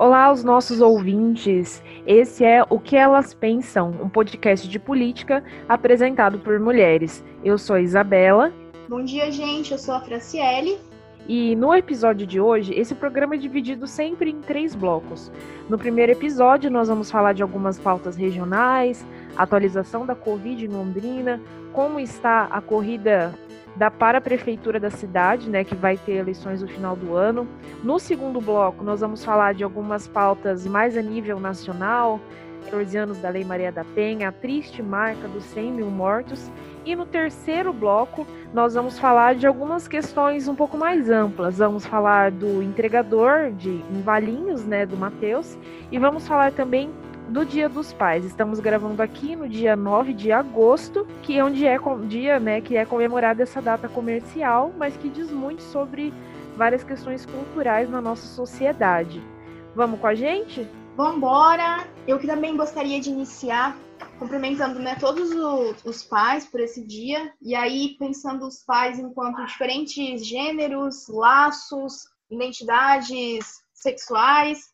[0.00, 1.82] Olá aos nossos ouvintes.
[2.06, 7.22] Esse é O que elas pensam, um podcast de política apresentado por mulheres.
[7.44, 8.50] Eu sou a Isabela.
[8.88, 9.72] Bom dia, gente.
[9.72, 10.78] Eu sou a Franciele.
[11.28, 15.30] E no episódio de hoje, esse programa é dividido sempre em três blocos.
[15.68, 19.04] No primeiro episódio, nós vamos falar de algumas pautas regionais,
[19.36, 21.38] atualização da Covid em Londrina,
[21.74, 23.34] como está a corrida
[23.76, 27.46] da para a prefeitura da cidade, né, que vai ter eleições no final do ano.
[27.82, 32.20] No segundo bloco, nós vamos falar de algumas pautas mais a nível nacional,
[32.64, 36.50] 14 anos da Lei Maria da Penha, a triste marca dos 100 mil mortos.
[36.84, 41.58] E no terceiro bloco, nós vamos falar de algumas questões um pouco mais amplas.
[41.58, 45.58] Vamos falar do entregador de Valinhos, né, do Matheus,
[45.90, 46.90] e vamos falar também
[47.30, 48.24] do Dia dos Pais.
[48.24, 52.76] Estamos gravando aqui no dia 9 de agosto, que é um dia, dia né, que
[52.76, 56.12] é comemorada essa data comercial, mas que diz muito sobre
[56.56, 59.22] várias questões culturais na nossa sociedade.
[59.76, 60.68] Vamos com a gente?
[60.96, 61.86] Vambora!
[62.04, 63.78] Eu que também gostaria de iniciar
[64.18, 65.30] cumprimentando né, todos
[65.84, 73.62] os pais por esse dia, e aí pensando os pais enquanto diferentes gêneros, laços, identidades
[73.72, 74.69] sexuais,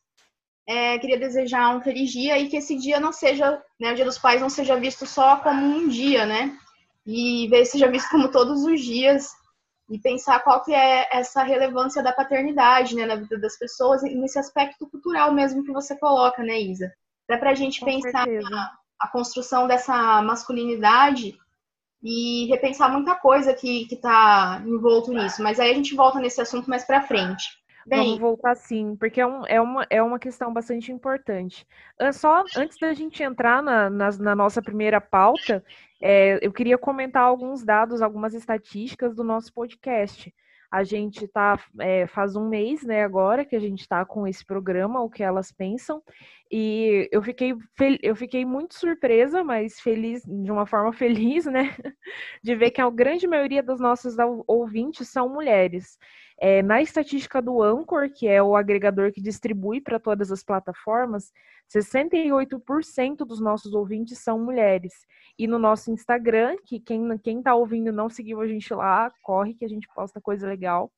[0.66, 4.04] é, queria desejar um feliz dia e que esse dia não seja, né, o Dia
[4.04, 6.58] dos Pais não seja visto só como um dia, né?
[7.06, 9.30] E ver seja visto como todos os dias
[9.88, 14.12] e pensar qual que é essa relevância da paternidade, né, na vida das pessoas e
[14.16, 16.92] nesse aspecto cultural mesmo que você coloca, né, Isa?
[17.28, 21.36] Dá pra gente Com pensar a, a, construção dessa masculinidade
[22.02, 25.42] e repensar muita coisa que, que tá envolto nisso.
[25.42, 27.44] Mas aí a gente volta nesse assunto mais pra frente.
[27.86, 31.64] Bem, Vamos voltar sim, porque é, um, é, uma, é uma questão bastante importante.
[32.12, 35.64] Só antes da gente entrar na, na, na nossa primeira pauta,
[36.02, 40.34] é, eu queria comentar alguns dados, algumas estatísticas do nosso podcast.
[40.68, 44.44] A gente tá é, faz um mês, né, agora que a gente está com esse
[44.44, 46.02] programa, o que elas pensam,
[46.50, 47.54] e eu fiquei,
[48.02, 51.72] eu fiquei muito surpresa, mas feliz, de uma forma feliz, né,
[52.42, 55.96] de ver que a grande maioria dos nossos ouvintes são mulheres.
[56.38, 61.32] É, na estatística do Anchor, que é o agregador que distribui para todas as plataformas,
[61.74, 64.92] 68% dos nossos ouvintes são mulheres.
[65.38, 69.64] E no nosso Instagram, que quem está ouvindo não seguiu a gente lá, corre que
[69.64, 70.92] a gente posta coisa legal.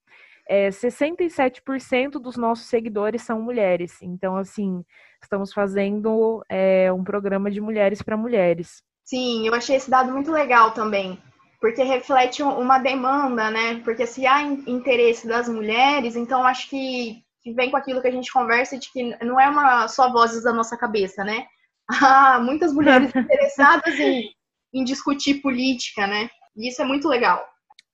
[0.48, 4.00] É, 67% dos nossos seguidores são mulheres.
[4.02, 4.82] Então, assim,
[5.22, 8.82] estamos fazendo é, um programa de mulheres para mulheres.
[9.04, 11.18] Sim, eu achei esse dado muito legal também
[11.60, 13.80] porque reflete uma demanda, né?
[13.84, 18.12] Porque se há interesse das mulheres, então acho que, que vem com aquilo que a
[18.12, 21.46] gente conversa de que não é uma só vozes da nossa cabeça, né?
[21.88, 24.30] Há muitas mulheres interessadas em,
[24.72, 26.28] em discutir política, né?
[26.56, 27.44] E isso é muito legal.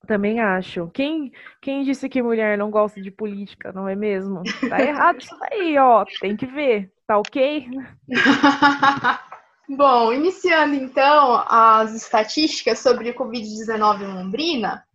[0.05, 0.87] Também acho.
[0.93, 4.43] Quem, quem disse que mulher não gosta de política, não é mesmo?
[4.69, 6.05] Tá errado isso aí, ó.
[6.21, 6.91] Tem que ver.
[7.07, 7.67] Tá ok?
[9.67, 14.85] Bom, iniciando então as estatísticas sobre o Covid-19 em Londrina,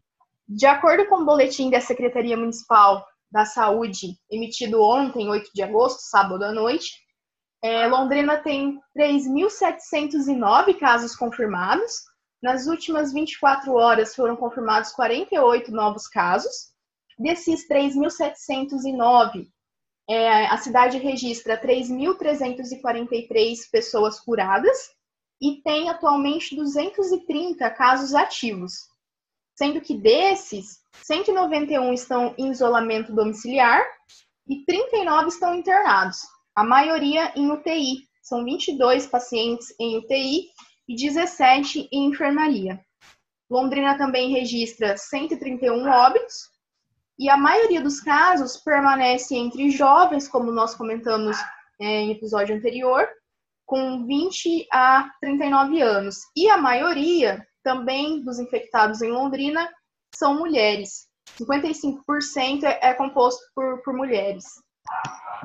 [0.49, 6.03] de acordo com o boletim da Secretaria Municipal da Saúde, emitido ontem, 8 de agosto,
[6.03, 6.93] sábado à noite,
[7.63, 11.93] é, Londrina tem 3.709 casos confirmados.
[12.41, 16.71] Nas últimas 24 horas foram confirmados 48 novos casos.
[17.19, 19.49] Desses 3.709,
[20.11, 24.91] é, a cidade registra 3.343 pessoas curadas
[25.41, 28.89] e tem atualmente 230 casos ativos,
[29.57, 33.87] sendo que desses, 191 estão em isolamento domiciliar
[34.49, 36.23] e 39 estão internados,
[36.57, 37.99] a maioria em UTI.
[38.21, 40.49] São 22 pacientes em UTI
[40.89, 42.85] e 17 em enfermaria.
[43.49, 46.50] Londrina também registra 131 óbitos,
[47.21, 51.37] e a maioria dos casos permanece entre jovens, como nós comentamos
[51.79, 53.07] é, em episódio anterior,
[53.67, 56.17] com 20 a 39 anos.
[56.35, 59.71] E a maioria também dos infectados em Londrina
[60.15, 61.09] são mulheres.
[61.39, 64.45] 55% é, é composto por, por mulheres.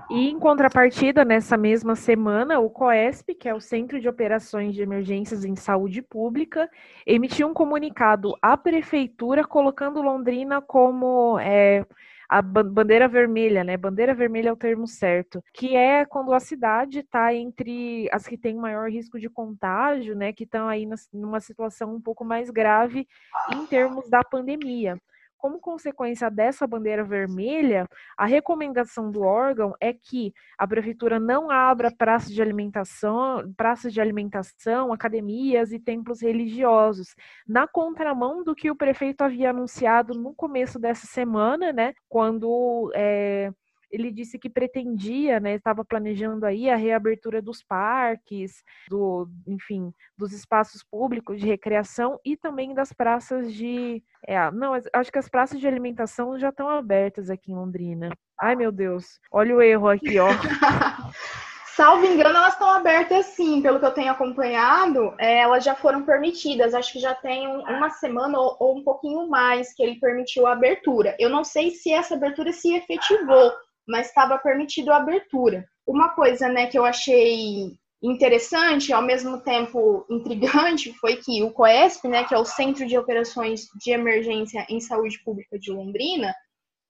[0.10, 4.82] E em contrapartida, nessa mesma semana, o COESP, que é o Centro de Operações de
[4.82, 6.70] Emergências em Saúde Pública,
[7.08, 11.84] emitiu um comunicado à prefeitura colocando Londrina como é,
[12.30, 13.78] a bandeira vermelha, né?
[13.78, 18.38] Bandeira vermelha é o termo certo, que é quando a cidade está entre as que
[18.38, 20.34] têm maior risco de contágio, né?
[20.34, 23.08] Que estão aí numa situação um pouco mais grave
[23.54, 25.00] em termos da pandemia.
[25.38, 27.88] Como consequência dessa bandeira vermelha,
[28.18, 34.02] a recomendação do órgão é que a prefeitura não abra praças de alimentação, praças de
[34.02, 37.16] alimentação, academias e templos religiosos,
[37.48, 41.94] na contramão do que o prefeito havia anunciado no começo dessa semana, né?
[42.10, 43.52] Quando é,
[43.96, 50.34] ele disse que pretendia, né, estava planejando aí a reabertura dos parques, do, enfim, dos
[50.34, 55.60] espaços públicos de recreação e também das praças de, é, não, acho que as praças
[55.60, 58.10] de alimentação já estão abertas aqui em Londrina.
[58.40, 59.20] Ai, meu Deus.
[59.32, 60.28] Olha o erro aqui, ó.
[61.76, 66.04] Salvo engano, elas estão abertas sim, pelo que eu tenho acompanhado, é, elas já foram
[66.04, 66.74] permitidas.
[66.74, 70.48] Acho que já tem um, uma semana ou, ou, um pouquinho mais que ele permitiu
[70.48, 71.14] a abertura.
[71.20, 73.52] Eu não sei se essa abertura se efetivou,
[73.88, 75.66] mas estava permitido a abertura.
[75.86, 77.72] Uma coisa, né, que eu achei
[78.02, 82.98] interessante, ao mesmo tempo intrigante, foi que o COESP, né, que é o Centro de
[82.98, 86.34] Operações de Emergência em Saúde Pública de Londrina,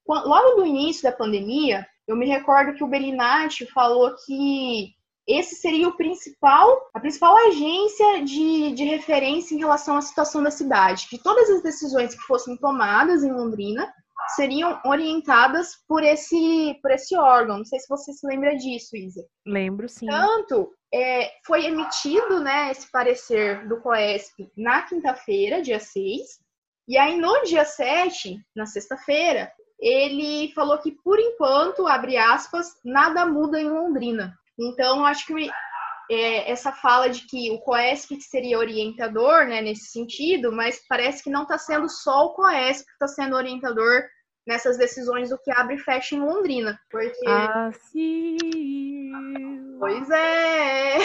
[0.07, 4.94] logo no início da pandemia, eu me recordo que o Belinati falou que
[5.27, 10.51] esse seria o principal, a principal agência de, de referência em relação à situação da
[10.51, 13.91] cidade, que todas as decisões que fossem tomadas em Londrina
[14.35, 17.57] seriam orientadas por esse, por esse órgão.
[17.57, 19.25] Não sei se você se lembra disso, Isa.
[19.45, 20.07] Lembro, sim.
[20.07, 26.21] Tanto é, foi emitido né, esse parecer do COESP na quinta-feira, dia 6,
[26.88, 33.25] e aí no dia 7, na sexta-feira, ele falou que, por enquanto, abre aspas, nada
[33.25, 34.38] muda em Londrina.
[34.57, 35.50] Então, acho que
[36.10, 41.30] é, essa fala de que o COESP seria orientador né, nesse sentido, mas parece que
[41.30, 44.04] não está sendo só o COESP que está sendo orientador
[44.48, 46.80] nessas decisões do que abre e fecha em Londrina.
[46.90, 47.28] Porque...
[47.28, 48.38] Assim...
[49.80, 50.98] Pois é!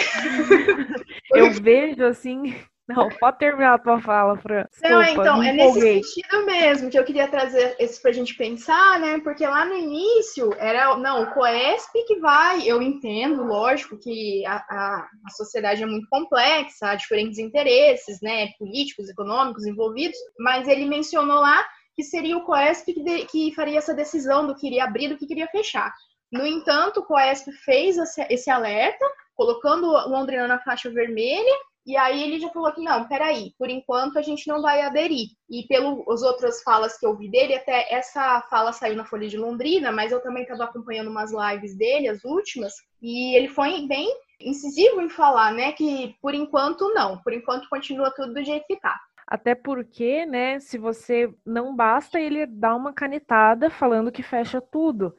[1.35, 2.55] Eu vejo assim
[2.95, 4.65] não, pode terminar a tua fala, Fran.
[4.83, 9.21] Não, então, é nesse sentido mesmo que eu queria trazer isso pra gente pensar, né?
[9.21, 14.57] Porque lá no início era, não, o COESP que vai, eu entendo, lógico, que a,
[14.57, 20.87] a, a sociedade é muito complexa, há diferentes interesses, né, políticos, econômicos envolvidos, mas ele
[20.87, 21.65] mencionou lá
[21.95, 25.17] que seria o COESP que, de, que faria essa decisão do que iria abrir, do
[25.17, 25.93] que queria fechar.
[26.33, 27.97] No entanto, o COESP fez
[28.29, 29.05] esse alerta,
[29.35, 31.53] colocando Londrina na faixa vermelha,
[31.91, 35.31] e aí ele já falou que não, peraí, por enquanto a gente não vai aderir.
[35.51, 39.37] E pelas outras falas que eu vi dele, até essa fala saiu na Folha de
[39.37, 42.73] Londrina, mas eu também estava acompanhando umas lives dele, as últimas,
[43.03, 44.09] e ele foi bem
[44.41, 48.79] incisivo em falar, né, que por enquanto não, por enquanto continua tudo do jeito que
[48.79, 48.97] tá.
[49.27, 55.13] Até porque, né, se você não basta ele dar uma canetada falando que fecha tudo.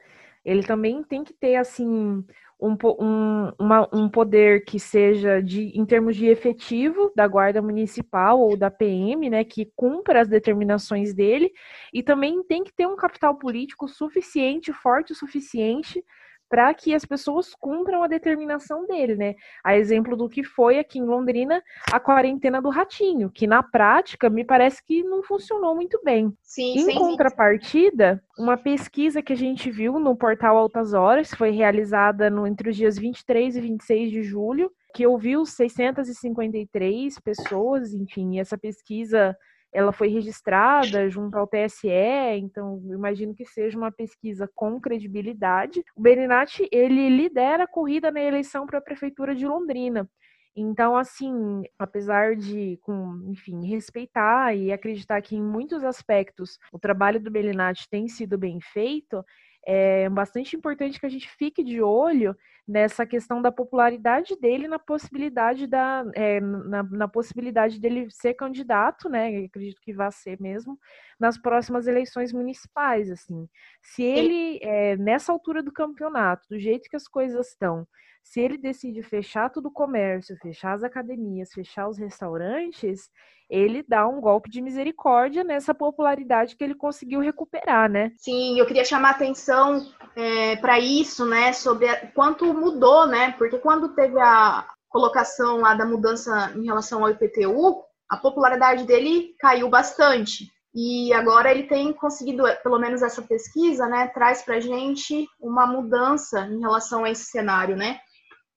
[0.44, 2.24] Ele também tem que ter assim
[2.62, 8.38] um, um, uma, um poder que seja de, em termos de efetivo da Guarda Municipal
[8.38, 11.52] ou da PM, né, que cumpra as determinações dele,
[11.92, 16.04] e também tem que ter um capital político suficiente, forte o suficiente
[16.52, 19.34] para que as pessoas cumpram a determinação dele, né?
[19.64, 24.28] A exemplo do que foi aqui em Londrina a quarentena do ratinho, que na prática
[24.28, 26.30] me parece que não funcionou muito bem.
[26.42, 31.52] Sim, em sim, contrapartida, uma pesquisa que a gente viu no portal Altas Horas foi
[31.52, 38.38] realizada no, entre os dias 23 e 26 de julho, que ouviu 653 pessoas, enfim,
[38.38, 39.34] essa pesquisa
[39.72, 41.88] ela foi registrada junto ao TSE,
[42.36, 45.82] então imagino que seja uma pesquisa com credibilidade.
[45.96, 50.08] O Beninati, ele lidera a corrida na eleição para a prefeitura de Londrina.
[50.54, 57.18] Então, assim, apesar de, com, enfim, respeitar e acreditar que em muitos aspectos o trabalho
[57.18, 59.24] do Belinati tem sido bem feito,
[59.66, 64.78] é bastante importante que a gente fique de olho nessa questão da popularidade dele na
[64.78, 69.32] possibilidade da é, na, na, possibilidade dele ser candidato, né?
[69.32, 70.78] Eu acredito que vai ser mesmo
[71.18, 73.48] nas próximas eleições municipais, assim.
[73.80, 77.86] Se ele é, nessa altura do campeonato, do jeito que as coisas estão,
[78.22, 83.10] se ele decide fechar todo o comércio, fechar as academias, fechar os restaurantes,
[83.50, 88.12] ele dá um golpe de misericórdia nessa popularidade que ele conseguiu recuperar, né?
[88.16, 89.86] Sim, eu queria chamar atenção
[90.16, 91.52] é, para isso, né?
[91.52, 93.32] Sobre a, quanto mudou, né?
[93.32, 99.34] Porque quando teve a colocação lá da mudança em relação ao IPTU, a popularidade dele
[99.38, 100.46] caiu bastante.
[100.74, 106.40] E agora ele tem conseguido, pelo menos essa pesquisa, né, traz para gente uma mudança
[106.46, 108.00] em relação a esse cenário, né?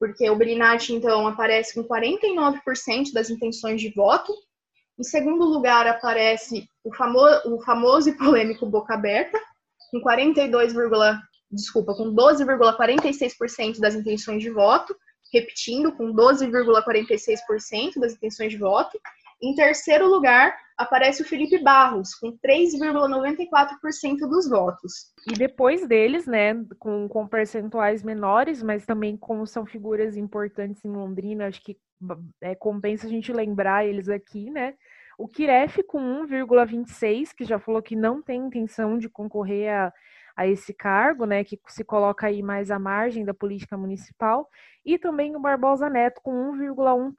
[0.06, 4.32] Porque o Brinati, então, aparece com 49% das intenções de voto.
[5.00, 9.40] Em segundo lugar, aparece o, famo o famoso e polêmico Boca Aberta,
[9.90, 10.74] com 42,
[11.50, 14.96] desculpa, com 12,46% das intenções de voto,
[15.34, 19.00] repetindo, com 12,46% das intenções de voto.
[19.42, 25.14] Em terceiro lugar, aparece o Felipe Barros, com 3,94% dos votos.
[25.28, 30.92] E depois deles, né, com, com percentuais menores, mas também como são figuras importantes em
[30.92, 31.78] Londrina, acho que
[32.42, 34.74] é, compensa a gente lembrar eles aqui, né?
[35.18, 39.94] O Kiref com 1,26, que já falou que não tem intenção de concorrer a,
[40.36, 44.50] a esse cargo, né, que se coloca aí mais à margem da política municipal,
[44.84, 47.14] e também o Barbosa Neto com 1,1%.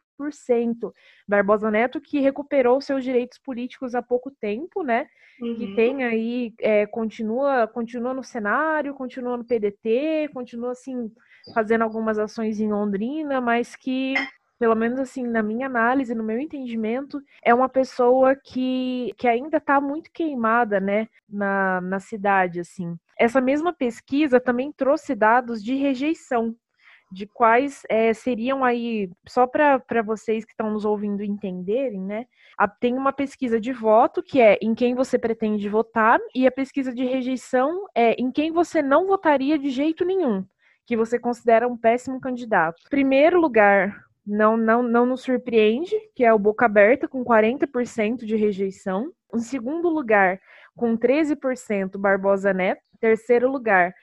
[1.26, 5.06] Barbosa Neto que recuperou seus direitos políticos há pouco tempo, né?
[5.40, 5.56] Uhum.
[5.56, 11.10] Que tem aí, é, continua, continua no cenário, continua no PDT, continua assim,
[11.54, 14.14] fazendo algumas ações em Londrina, mas que
[14.58, 19.58] pelo menos assim, na minha análise, no meu entendimento, é uma pessoa que, que ainda
[19.58, 22.96] está muito queimada, né, na, na cidade, assim.
[23.18, 26.54] Essa mesma pesquisa também trouxe dados de rejeição,
[27.10, 32.26] de quais é, seriam aí, só para vocês que estão nos ouvindo entenderem, né?
[32.58, 36.52] A, tem uma pesquisa de voto, que é em quem você pretende votar, e a
[36.52, 40.44] pesquisa de rejeição é em quem você não votaria de jeito nenhum,
[40.84, 42.82] que você considera um péssimo candidato.
[42.90, 48.34] Primeiro lugar, não, não, não nos surpreende, que é o Boca Aberta, com 40% de
[48.34, 49.12] rejeição.
[49.32, 50.40] Em segundo lugar,
[50.74, 52.82] com 13%, Barbosa Neto.
[52.98, 53.94] Terceiro lugar,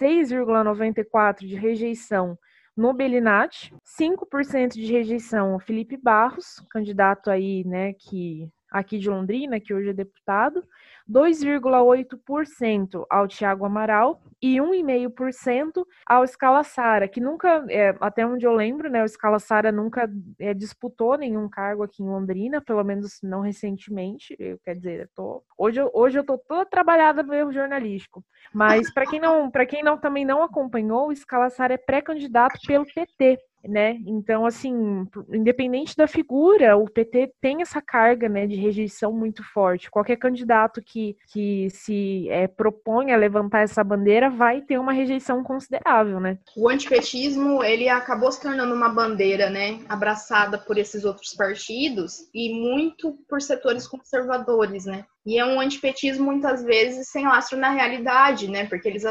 [0.00, 2.36] 6,94% de rejeição
[2.78, 3.74] no Belinati.
[3.84, 9.92] 5% de rejeição Felipe Barros, candidato aí, né, que aqui de Londrina, que hoje é
[9.92, 10.62] deputado.
[11.10, 18.52] 2,8% ao Tiago Amaral e 1,5% ao Scala Sara, que nunca, é, até onde eu
[18.52, 23.18] lembro, né, o Scala Sara nunca é, disputou nenhum cargo aqui em Londrina, pelo menos
[23.22, 24.36] não recentemente.
[24.38, 28.24] Eu, quer dizer, eu tô, hoje, eu, hoje eu tô toda trabalhada no erro jornalístico.
[28.52, 32.58] Mas para quem não, para quem não também não acompanhou, o Scala Sara é pré-candidato
[32.66, 33.98] pelo PT né?
[34.06, 39.90] Então, assim, independente da figura, o PT tem essa carga, né, de rejeição muito forte.
[39.90, 40.97] Qualquer candidato que,
[41.32, 46.38] que se é, propõe a levantar essa bandeira vai ter uma rejeição considerável, né?
[46.56, 52.52] O antipetismo, ele acabou se tornando uma bandeira, né, abraçada por esses outros partidos e
[52.52, 55.04] muito por setores conservadores, né?
[55.26, 58.66] E é um antipetismo muitas vezes sem lastro na realidade, né?
[58.66, 59.04] Porque eles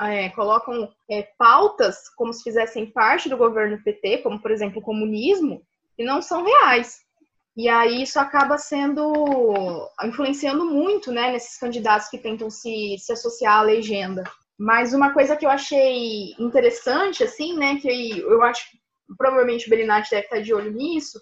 [0.00, 4.84] é, colocam é, pautas como se fizessem parte do governo PT, como por exemplo o
[4.84, 5.62] comunismo,
[5.98, 7.05] e não são reais.
[7.56, 13.60] E aí isso acaba sendo influenciando muito, né, nesses candidatos que tentam se, se associar
[13.60, 14.24] à legenda.
[14.58, 18.78] Mas uma coisa que eu achei interessante, assim, né, que eu acho que
[19.16, 21.20] provavelmente o Belinati deve estar de olho nisso,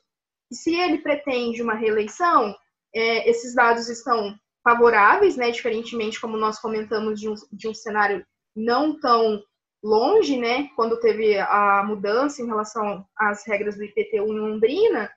[0.52, 2.54] se ele pretende uma reeleição,
[2.94, 8.24] é, esses dados estão favoráveis, né, diferentemente como nós comentamos de um, de um cenário
[8.56, 9.42] não tão
[9.82, 15.10] longe, né, quando teve a mudança em relação às regras do IPTU em Londrina,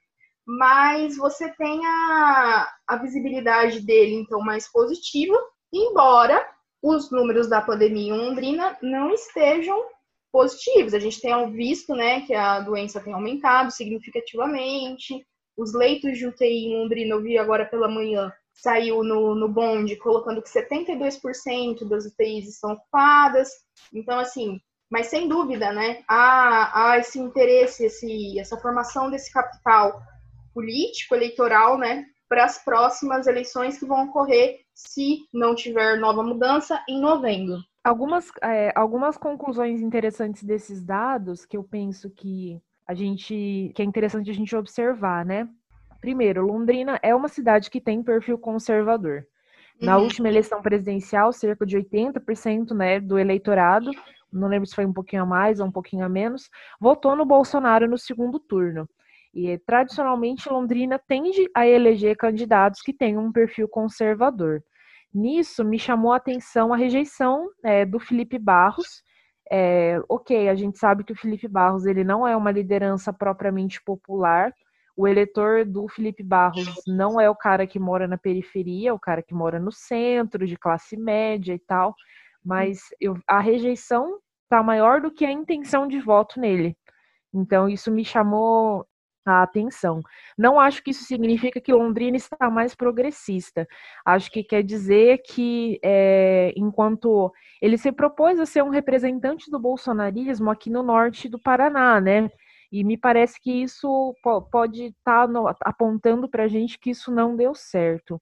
[0.47, 5.37] mas você tem a, a visibilidade dele, então, mais positiva,
[5.73, 6.47] embora
[6.81, 9.77] os números da pandemia em Londrina não estejam
[10.31, 10.93] positivos.
[10.93, 15.21] A gente tem visto, né, que a doença tem aumentado significativamente,
[15.57, 19.97] os leitos de UTI em Londrina, eu vi agora pela manhã, saiu no, no bonde
[19.97, 23.49] colocando que 72% das UTIs estão ocupadas.
[23.93, 29.99] Então, assim, mas sem dúvida, né, há, há esse interesse, esse, essa formação desse capital
[30.57, 36.83] político, eleitoral, né, para as próximas eleições que vão ocorrer se não tiver nova mudança
[36.89, 37.59] em novembro.
[37.83, 43.85] Algumas, é, algumas conclusões interessantes desses dados que eu penso que a gente que é
[43.85, 45.47] interessante a gente observar, né?
[46.01, 49.27] Primeiro, Londrina é uma cidade que tem perfil conservador.
[49.79, 50.05] Na uhum.
[50.05, 53.91] última eleição presidencial, cerca de 80% né, do eleitorado,
[54.33, 56.49] não lembro se foi um pouquinho a mais ou um pouquinho a menos,
[56.79, 58.89] votou no Bolsonaro no segundo turno.
[59.33, 64.63] E tradicionalmente Londrina tende a eleger candidatos que têm um perfil conservador.
[65.13, 69.03] Nisso me chamou a atenção a rejeição é, do Felipe Barros,
[69.49, 73.81] é, ok, a gente sabe que o Felipe Barros ele não é uma liderança propriamente
[73.83, 74.53] popular.
[74.95, 78.99] O eleitor do Felipe Barros não é o cara que mora na periferia, é o
[78.99, 81.95] cara que mora no centro, de classe média e tal.
[82.43, 86.75] Mas eu, a rejeição está maior do que a intenção de voto nele.
[87.33, 88.85] Então isso me chamou
[89.31, 90.01] a atenção.
[90.37, 93.67] Não acho que isso significa que Londrina está mais progressista.
[94.05, 97.31] Acho que quer dizer que, é, enquanto
[97.61, 102.29] ele se propôs a ser um representante do bolsonarismo aqui no norte do Paraná, né?
[102.71, 104.13] E me parece que isso
[104.51, 108.21] pode estar tá apontando para a gente que isso não deu certo.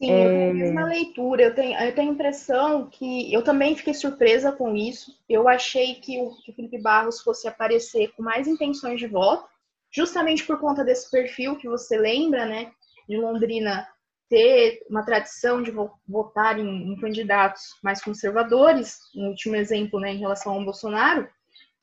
[0.00, 0.24] Sim, é...
[0.24, 1.42] eu tenho a mesma leitura.
[1.42, 5.16] Eu tenho, eu tenho a impressão que eu também fiquei surpresa com isso.
[5.28, 9.53] Eu achei que o, que o Felipe Barros fosse aparecer com mais intenções de voto
[9.94, 12.72] justamente por conta desse perfil que você lembra, né,
[13.08, 13.86] de Londrina
[14.28, 15.72] ter uma tradição de
[16.08, 21.28] votar em, em candidatos mais conservadores, no último exemplo, né, em relação ao Bolsonaro,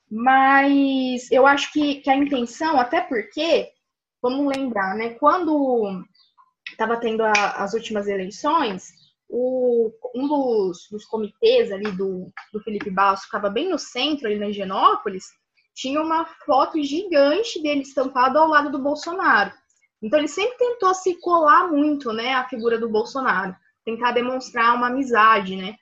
[0.09, 3.69] mas eu acho que, que a intenção, até porque,
[4.21, 6.03] vamos lembrar, né, quando
[6.69, 8.91] estava tendo a, as últimas eleições,
[9.29, 14.37] o, um dos, dos, comitês ali do, do Felipe Barros ficava bem no centro, ali
[14.37, 15.27] na Higienópolis,
[15.81, 19.51] tinha uma foto gigante dele estampado ao lado do Bolsonaro.
[20.01, 24.87] Então ele sempre tentou se colar muito, né, a figura do Bolsonaro, tentar demonstrar uma
[24.87, 25.75] amizade, né,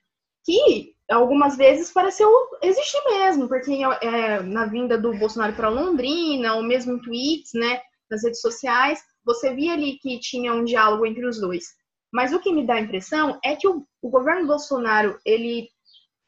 [0.46, 2.30] que algumas vezes pareceu
[2.62, 7.82] existir mesmo, porque é, na vinda do Bolsonaro para Londrina, ou mesmo em tweets, né,
[8.10, 11.66] nas redes sociais, você via ali que tinha um diálogo entre os dois.
[12.12, 15.70] Mas o que me dá a impressão é que o, o governo Bolsonaro ele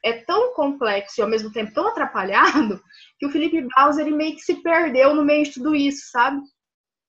[0.03, 2.81] é tão complexo e ao mesmo tempo tão atrapalhado
[3.19, 6.41] que o Felipe Barros ele meio que se perdeu no meio de tudo isso, sabe?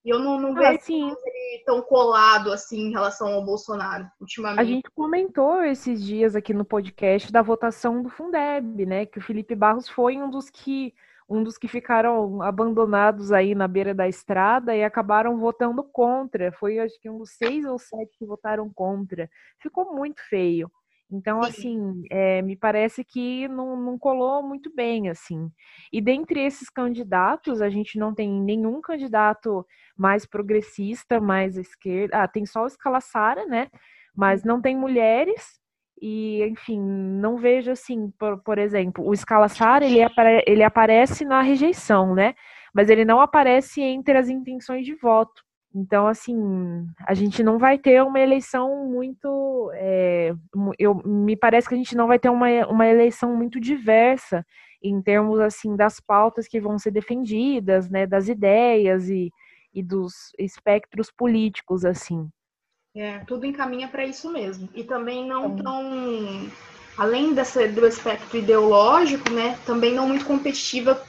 [0.04, 4.61] E eu não, não vejo assim, ele tão colado assim em relação ao Bolsonaro ultimamente.
[4.61, 9.06] A gente comentou esses dias aqui no podcast da votação do Fundeb, né?
[9.06, 10.92] Que o Felipe Barros foi um dos que
[11.28, 16.52] um dos que ficaram abandonados aí na beira da estrada e acabaram votando contra.
[16.52, 19.30] Foi acho que um dos seis ou sete que votaram contra.
[19.61, 20.70] Ficou muito feio.
[21.12, 21.49] Então, Sim.
[21.49, 25.50] assim, é, me parece que não, não colou muito bem, assim.
[25.92, 29.66] E dentre esses candidatos, a gente não tem nenhum candidato
[29.97, 32.23] mais progressista, mais esquerda.
[32.23, 33.69] Ah, tem só o Escalassara, né?
[34.16, 35.61] Mas não tem mulheres.
[36.00, 41.42] E, enfim, não vejo assim, por, por exemplo, o Escalassara, ele, apare ele aparece na
[41.42, 42.35] rejeição, né?
[42.75, 45.42] Mas ele não aparece entre as intenções de voto.
[45.75, 46.37] Então, assim,
[47.07, 49.71] a gente não vai ter uma eleição muito.
[49.75, 50.35] É,
[50.79, 54.45] eu, me parece que a gente não vai ter uma, uma eleição muito diversa
[54.83, 59.33] em termos assim das pautas que vão ser defendidas, né, das ideias e,
[59.73, 62.29] e dos espectros políticos, assim.
[62.95, 64.69] É, tudo encaminha para isso mesmo.
[64.75, 66.50] E também não tão,
[66.99, 71.02] além dessa, do espectro ideológico, né, também não muito competitiva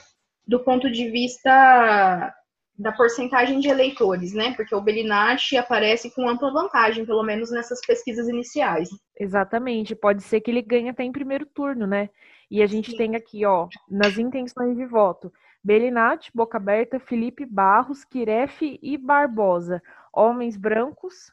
[0.48, 2.34] do ponto de vista
[2.78, 4.54] da porcentagem de eleitores, né?
[4.56, 8.90] Porque o Bellinati aparece com ampla vantagem, pelo menos nessas pesquisas iniciais.
[9.20, 12.10] Exatamente, pode ser que ele ganhe até em primeiro turno, né?
[12.50, 12.98] E a gente Sim.
[12.98, 15.32] tem aqui, ó, nas intenções de voto,
[15.64, 19.82] Bellinati, Boca Aberta, Felipe Barros, Kiref e Barbosa,
[20.12, 21.32] homens brancos,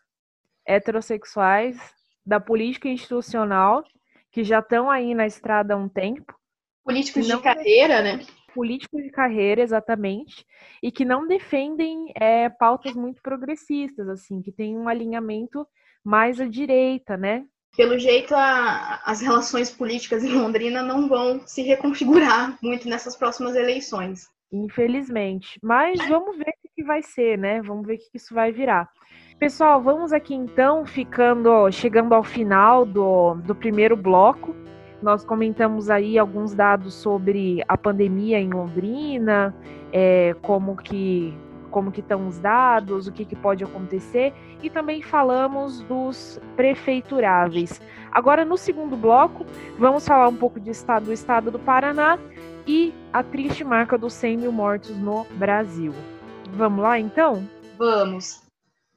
[0.65, 1.77] heterossexuais,
[2.25, 3.83] da política institucional,
[4.31, 6.35] que já estão aí na estrada há um tempo.
[6.85, 8.21] Políticos de carreira, né?
[8.55, 10.45] Políticos de carreira, exatamente,
[10.83, 15.67] e que não defendem é, pautas muito progressistas, assim, que tem um alinhamento
[16.05, 17.45] mais à direita, né?
[17.77, 23.55] Pelo jeito, a, as relações políticas em Londrina não vão se reconfigurar muito nessas próximas
[23.55, 24.29] eleições.
[24.53, 25.59] Infelizmente.
[25.63, 27.63] Mas vamos ver o que vai ser, né?
[27.63, 28.89] Vamos ver o que isso vai virar.
[29.39, 34.55] Pessoal, vamos aqui então, ficando, chegando ao final do, do primeiro bloco.
[35.03, 39.55] Nós comentamos aí alguns dados sobre a pandemia em Londrina,
[39.93, 41.37] é, como que
[41.71, 47.81] como que estão os dados, o que, que pode acontecer, e também falamos dos prefeituráveis.
[48.11, 49.47] Agora, no segundo bloco,
[49.79, 52.19] vamos falar um pouco de estado, do estado do Paraná
[52.67, 55.95] e a triste marca dos 100 mil mortos no Brasil.
[56.53, 57.49] Vamos lá, então?
[57.79, 58.50] Vamos.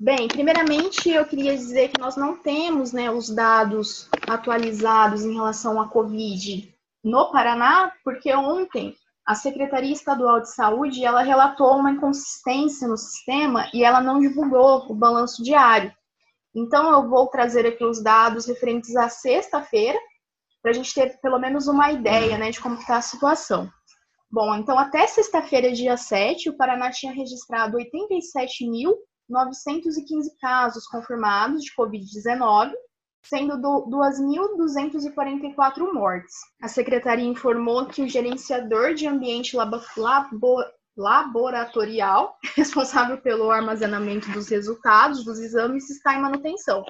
[0.04, 5.80] Bem, primeiramente eu queria dizer que nós não temos né, os dados atualizados em relação
[5.80, 8.94] à Covid no Paraná, porque ontem
[9.26, 14.92] a Secretaria Estadual de Saúde ela relatou uma inconsistência no sistema e ela não divulgou
[14.92, 15.94] o balanço diário.
[16.54, 19.98] Então eu vou trazer aqui os dados referentes à sexta-feira,
[20.62, 23.72] para a gente ter pelo menos uma ideia né, de como está a situação.
[24.30, 28.98] Bom, então até sexta-feira, dia 7, o Paraná tinha registrado 87 mil
[29.30, 32.74] 915 casos confirmados de Covid-19,
[33.24, 36.36] sendo 2.244 mortes.
[36.62, 39.56] A secretaria informou que o gerenciador de ambiente
[40.96, 46.84] laboratorial, responsável pelo armazenamento dos resultados dos exames, está em manutenção.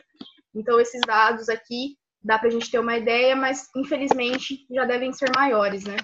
[0.55, 5.11] Então, esses dados aqui dá para a gente ter uma ideia, mas infelizmente já devem
[5.11, 5.97] ser maiores, né?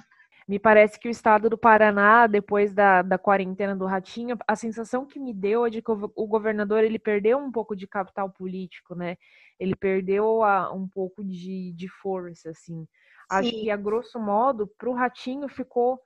[0.49, 5.05] Me parece que o estado do Paraná, depois da, da quarentena do Ratinho, a sensação
[5.05, 8.31] que me deu é de que o, o governador ele perdeu um pouco de capital
[8.31, 9.15] político, né?
[9.59, 12.79] Ele perdeu a, um pouco de, de força, assim.
[12.79, 12.87] Sim.
[13.29, 16.01] Acho que, a grosso modo, para o Ratinho ficou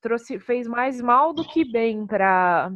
[0.00, 2.68] trouxe fez mais mal do que bem para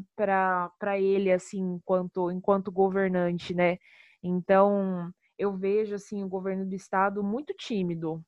[0.99, 3.77] ele assim enquanto enquanto governante né
[4.23, 8.25] então eu vejo assim o governo do estado muito tímido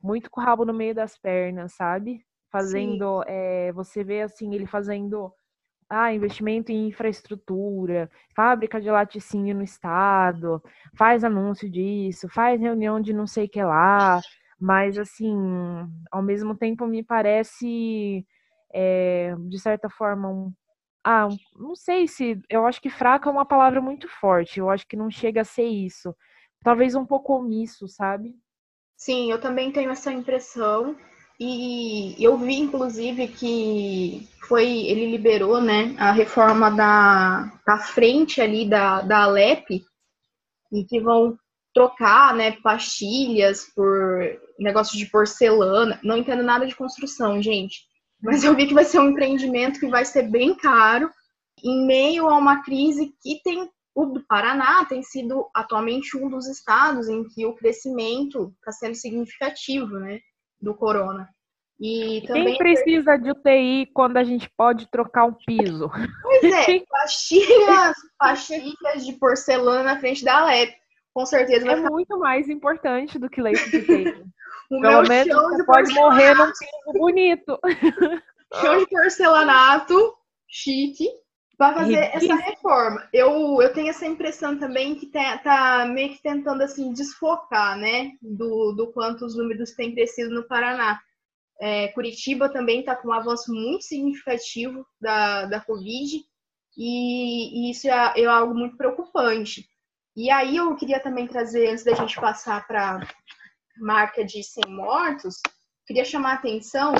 [0.00, 2.24] muito com o rabo no meio das pernas sabe
[2.54, 5.32] fazendo, é, você vê assim, ele fazendo
[5.90, 10.62] ah, investimento em infraestrutura, fábrica de laticínio no estado,
[10.96, 14.20] faz anúncio disso, faz reunião de não sei o que lá,
[14.60, 15.34] mas assim,
[16.12, 18.24] ao mesmo tempo me parece,
[18.72, 20.52] é, de certa forma, um,
[21.04, 24.86] ah, não sei se, eu acho que fraca é uma palavra muito forte, eu acho
[24.86, 26.14] que não chega a ser isso,
[26.62, 28.32] talvez um pouco omisso, sabe?
[28.96, 30.96] Sim, eu também tenho essa impressão.
[31.38, 38.68] E eu vi, inclusive, que foi ele liberou né, a reforma da, da frente ali
[38.68, 39.84] da, da Alep,
[40.72, 41.36] e que vão
[41.74, 44.20] trocar né, pastilhas por
[44.58, 45.98] negócio de porcelana.
[46.02, 47.82] Não entendo nada de construção, gente.
[48.22, 51.10] Mas eu vi que vai ser um empreendimento que vai ser bem caro,
[51.62, 53.68] em meio a uma crise que tem.
[53.94, 59.98] O Paraná tem sido atualmente um dos estados em que o crescimento está sendo significativo,
[59.98, 60.20] né?
[60.64, 61.28] Do corona.
[61.80, 65.90] E também Quem precisa de UTI quando a gente pode trocar um piso?
[66.22, 70.74] Pois é, pastilhas, pastilhas de porcelana na frente da Alep.
[71.12, 71.90] Com certeza vai é ficar...
[71.90, 74.24] muito mais importante do que leite de UTI.
[74.68, 77.58] Pelo menos você pode morrer num piso bonito.
[78.60, 80.14] Chão de porcelanato,
[80.48, 81.08] chique,
[81.72, 83.08] vai fazer essa reforma.
[83.12, 88.12] Eu, eu tenho essa impressão também que tá, tá, meio que tentando assim desfocar, né,
[88.20, 91.00] do, do quanto os números têm crescido no Paraná.
[91.60, 96.22] É, Curitiba também está com um avanço muito significativo da, da Covid,
[96.76, 99.68] e, e isso é, é, algo muito preocupante.
[100.16, 103.00] E aí eu queria também trazer, antes da gente passar para
[103.78, 105.40] marca de 100 mortos,
[105.86, 106.94] queria chamar a atenção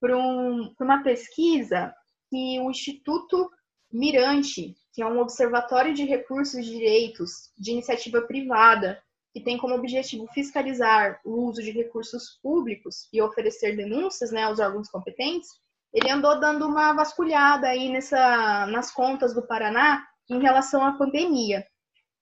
[0.00, 1.92] para um, uma pesquisa
[2.30, 3.50] que o Instituto
[3.92, 9.74] Mirante, que é um observatório de recursos de direitos de iniciativa privada, que tem como
[9.74, 15.48] objetivo fiscalizar o uso de recursos públicos e oferecer denúncias né, aos órgãos competentes,
[15.92, 21.64] ele andou dando uma vasculhada aí nessa, nas contas do Paraná em relação à pandemia.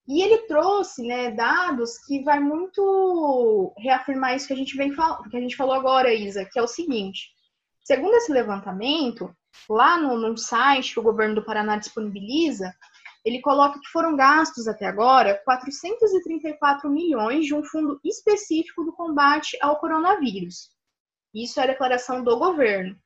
[0.07, 5.37] E ele trouxe né, dados que vai muito reafirmar isso que a gente vem que
[5.37, 7.31] a gente falou agora, Isa, que é o seguinte:
[7.83, 9.35] segundo esse levantamento,
[9.69, 12.75] lá no, no site que o governo do Paraná disponibiliza,
[13.25, 19.59] ele coloca que foram gastos até agora 434 milhões de um fundo específico do combate
[19.61, 20.71] ao coronavírus.
[21.35, 22.97] Isso é a declaração do governo.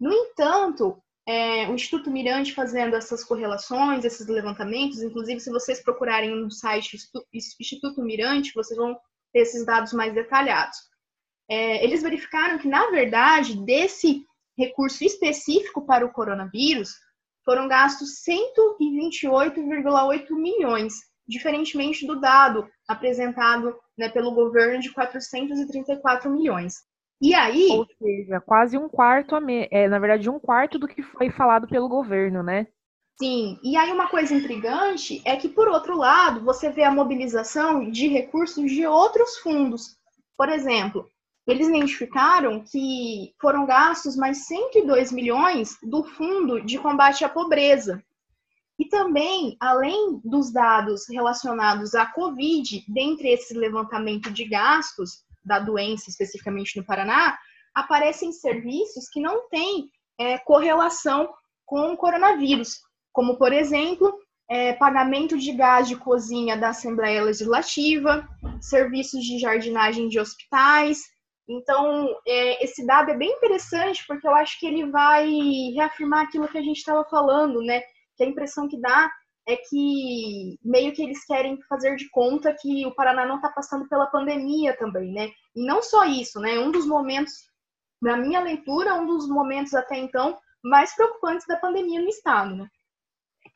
[0.00, 6.30] No entanto, é, o Instituto Mirante fazendo essas correlações, esses levantamentos, inclusive se vocês procurarem
[6.30, 6.96] no site
[7.32, 8.94] Instituto Mirante, vocês vão
[9.32, 10.78] ter esses dados mais detalhados.
[11.50, 14.24] É, eles verificaram que, na verdade, desse
[14.56, 16.90] recurso específico para o coronavírus,
[17.44, 20.94] foram gastos 128,8 milhões,
[21.26, 26.74] diferentemente do dado apresentado né, pelo governo de 434 milhões.
[27.20, 27.68] E aí.
[27.70, 29.36] Ou seja, quase um quarto,
[29.70, 32.66] é, na verdade, um quarto do que foi falado pelo governo, né?
[33.18, 37.90] Sim, e aí uma coisa intrigante é que, por outro lado, você vê a mobilização
[37.90, 39.96] de recursos de outros fundos.
[40.36, 41.08] Por exemplo,
[41.46, 48.02] eles identificaram que foram gastos mais 102 milhões do Fundo de Combate à Pobreza.
[48.78, 56.10] E também, além dos dados relacionados à Covid, dentre esse levantamento de gastos da doença,
[56.10, 57.38] especificamente no Paraná,
[57.74, 61.32] aparecem serviços que não têm é, correlação
[61.64, 62.80] com o coronavírus,
[63.12, 64.12] como, por exemplo,
[64.48, 68.28] é, pagamento de gás de cozinha da Assembleia Legislativa,
[68.60, 71.02] serviços de jardinagem de hospitais,
[71.48, 75.28] então, é, esse dado é bem interessante porque eu acho que ele vai
[75.74, 77.82] reafirmar aquilo que a gente estava falando, né?
[78.16, 79.10] Que a impressão que dá
[79.48, 83.88] é que meio que eles querem fazer de conta que o Paraná não está passando
[83.88, 85.30] pela pandemia também, né?
[85.54, 86.58] E não só isso, né?
[86.58, 87.32] Um dos momentos,
[88.02, 92.66] na minha leitura, um dos momentos até então mais preocupantes da pandemia no estado, né?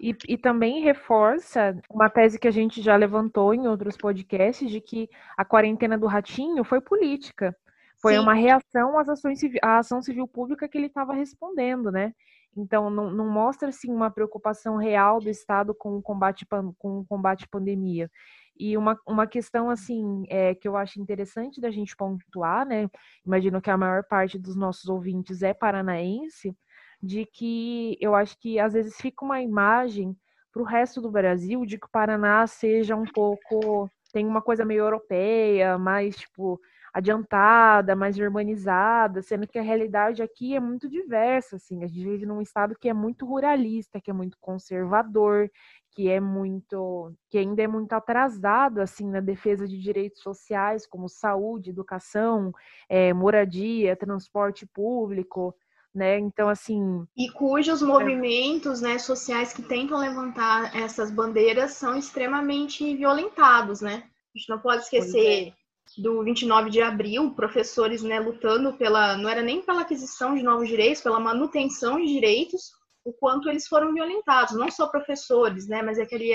[0.00, 4.80] E, e, também reforça uma tese que a gente já levantou em outros podcasts de
[4.80, 7.54] que a quarentena do ratinho foi política.
[8.00, 8.20] Foi Sim.
[8.20, 12.12] uma reação às ações à ação civil pública que ele estava respondendo, né?
[12.56, 16.46] Então, não, não mostra assim, uma preocupação real do Estado com o combate,
[16.78, 18.10] com o combate à pandemia.
[18.58, 22.88] E uma, uma questão assim é, que eu acho interessante da gente pontuar, né?
[23.24, 26.54] Imagino que a maior parte dos nossos ouvintes é paranaense,
[27.02, 30.16] de que eu acho que às vezes fica uma imagem
[30.52, 34.64] para o resto do Brasil de que o Paraná seja um pouco tem uma coisa
[34.64, 36.60] meio europeia, mais tipo
[36.92, 42.26] adiantada, mais urbanizada, sendo que a realidade aqui é muito diversa, assim, a gente vive
[42.26, 45.50] num estado que é muito ruralista, que é muito conservador,
[45.92, 51.08] que é muito, que ainda é muito atrasado, assim, na defesa de direitos sociais, como
[51.08, 52.52] saúde, educação,
[52.88, 55.54] é, moradia, transporte público,
[55.94, 56.18] né?
[56.18, 57.04] Então, assim.
[57.16, 64.04] E cujos movimentos né, sociais que tentam levantar essas bandeiras são extremamente violentados, né?
[64.34, 65.52] A gente não pode esquecer
[65.98, 70.68] do 29 de abril, professores né, lutando pela, não era nem pela aquisição de novos
[70.68, 72.72] direitos, pela manutenção de direitos,
[73.04, 76.32] o quanto eles foram violentados, não só professores, né, mas é que ali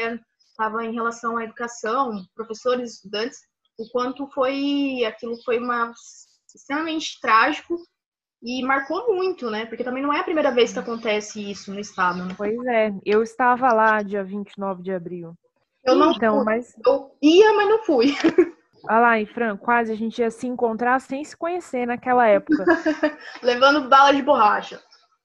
[0.49, 3.39] estava em relação à educação, professores, estudantes,
[3.77, 5.91] o quanto foi aquilo foi uma
[6.53, 7.77] extremamente trágico
[8.41, 9.65] e marcou muito, né?
[9.65, 12.23] Porque também não é a primeira vez que acontece isso no estado.
[12.23, 12.33] Né?
[12.37, 15.33] Pois é, eu estava lá dia 29 de abril.
[15.83, 16.45] Eu não então, fui.
[16.45, 18.15] mas eu ia, mas não fui.
[18.87, 22.63] Olha lá, em Fran, quase a gente ia se encontrar sem se conhecer naquela época.
[23.41, 24.79] Levando bala de borracha.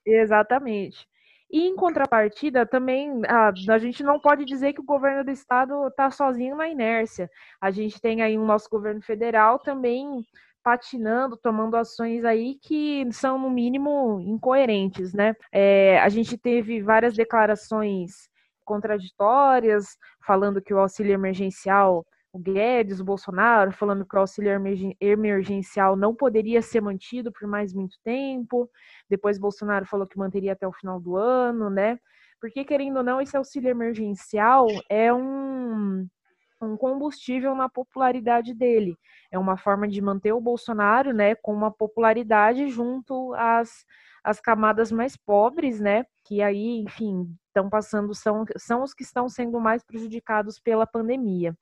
[0.05, 1.07] Exatamente.
[1.51, 5.89] E em contrapartida, também a, a gente não pode dizer que o governo do estado
[5.89, 7.29] está sozinho na inércia.
[7.61, 10.25] A gente tem aí o nosso governo federal também
[10.63, 15.35] patinando, tomando ações aí que são, no mínimo, incoerentes, né?
[15.51, 18.29] É, a gente teve várias declarações
[18.65, 24.53] contraditórias, falando que o auxílio emergencial o Guedes, o Bolsonaro, falando que o auxílio
[25.01, 28.71] emergencial não poderia ser mantido por mais muito tempo.
[29.09, 31.99] Depois Bolsonaro falou que manteria até o final do ano, né?
[32.41, 36.07] Porque, querendo ou não, esse auxílio emergencial é um,
[36.63, 38.97] um combustível na popularidade dele.
[39.31, 43.85] É uma forma de manter o Bolsonaro, né, com uma popularidade junto às,
[44.25, 46.05] às camadas mais pobres, né?
[46.25, 51.55] Que aí, enfim, estão passando, são, são os que estão sendo mais prejudicados pela pandemia.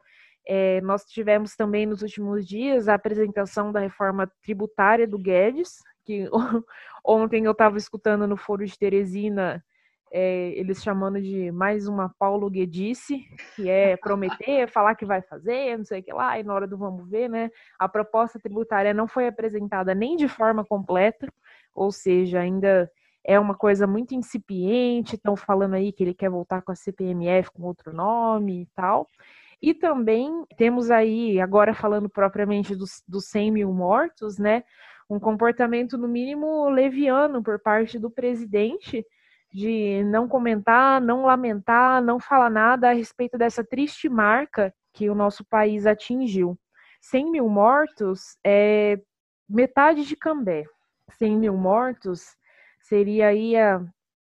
[0.50, 6.26] É, nós tivemos também nos últimos dias a apresentação da reforma tributária do Guedes, que
[7.04, 9.62] ontem eu estava escutando no Foro de Teresina
[10.10, 15.76] é, eles chamando de mais uma Paulo Guedice, que é prometer, falar que vai fazer,
[15.76, 17.50] não sei o que lá, e na hora do vamos ver, né?
[17.78, 21.28] A proposta tributária não foi apresentada nem de forma completa,
[21.74, 22.90] ou seja, ainda
[23.22, 27.50] é uma coisa muito incipiente, estão falando aí que ele quer voltar com a CPMF
[27.50, 29.06] com outro nome e tal.
[29.60, 34.62] E também temos aí, agora falando propriamente dos, dos 100 mil mortos, né?
[35.10, 39.04] Um comportamento, no mínimo, leviano por parte do presidente
[39.52, 45.14] de não comentar, não lamentar, não falar nada a respeito dessa triste marca que o
[45.14, 46.58] nosso país atingiu.
[47.00, 49.00] 100 mil mortos é
[49.48, 50.64] metade de Cambé.
[51.12, 52.36] 100 mil mortos
[52.80, 53.80] seria aí a,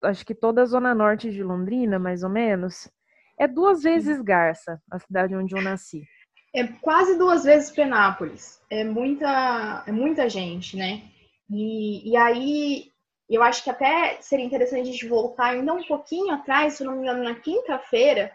[0.03, 2.91] acho que toda a zona norte de Londrina, mais ou menos.
[3.41, 6.03] É duas vezes Garça, a cidade onde eu nasci.
[6.55, 8.61] É quase duas vezes Penápolis.
[8.69, 11.05] É muita, é muita gente, né?
[11.49, 12.91] E, e aí
[13.31, 16.97] eu acho que até seria interessante a gente voltar ainda um pouquinho atrás, se não
[16.97, 18.31] me engano, na quinta-feira,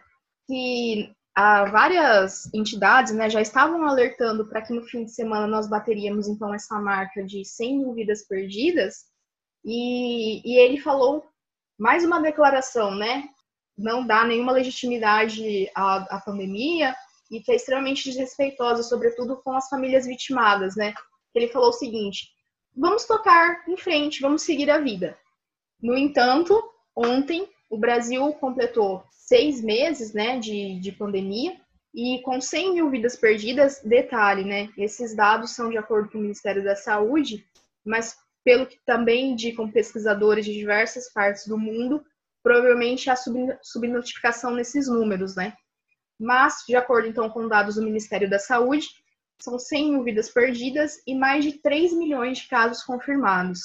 [0.47, 5.69] que ah, várias entidades né, já estavam alertando para que no fim de semana nós
[5.69, 9.03] bateríamos então essa marca de 100 mil vidas perdidas.
[9.63, 11.23] E, e ele falou
[11.77, 13.29] mais uma declaração, né?
[13.77, 16.95] Não dá nenhuma legitimidade à, à pandemia
[17.29, 20.93] e que é extremamente desrespeitosa, sobretudo com as famílias vitimadas, né?
[21.33, 22.29] Ele falou o seguinte:
[22.75, 25.17] vamos tocar em frente, vamos seguir a vida.
[25.81, 26.61] No entanto,
[26.95, 31.59] ontem o Brasil completou seis meses, né, de, de pandemia
[31.93, 34.69] e com 100 mil vidas perdidas, detalhe, né?
[34.77, 37.45] Esses dados são de acordo com o Ministério da Saúde,
[37.83, 42.03] mas pelo que também indicam pesquisadores de diversas partes do mundo,
[42.45, 43.15] provavelmente há
[43.63, 45.55] subnotificação nesses números, né?
[46.19, 48.87] Mas, de acordo então com dados do Ministério da Saúde,
[49.41, 53.61] são 100 mil vidas perdidas e mais de 3 milhões de casos confirmados.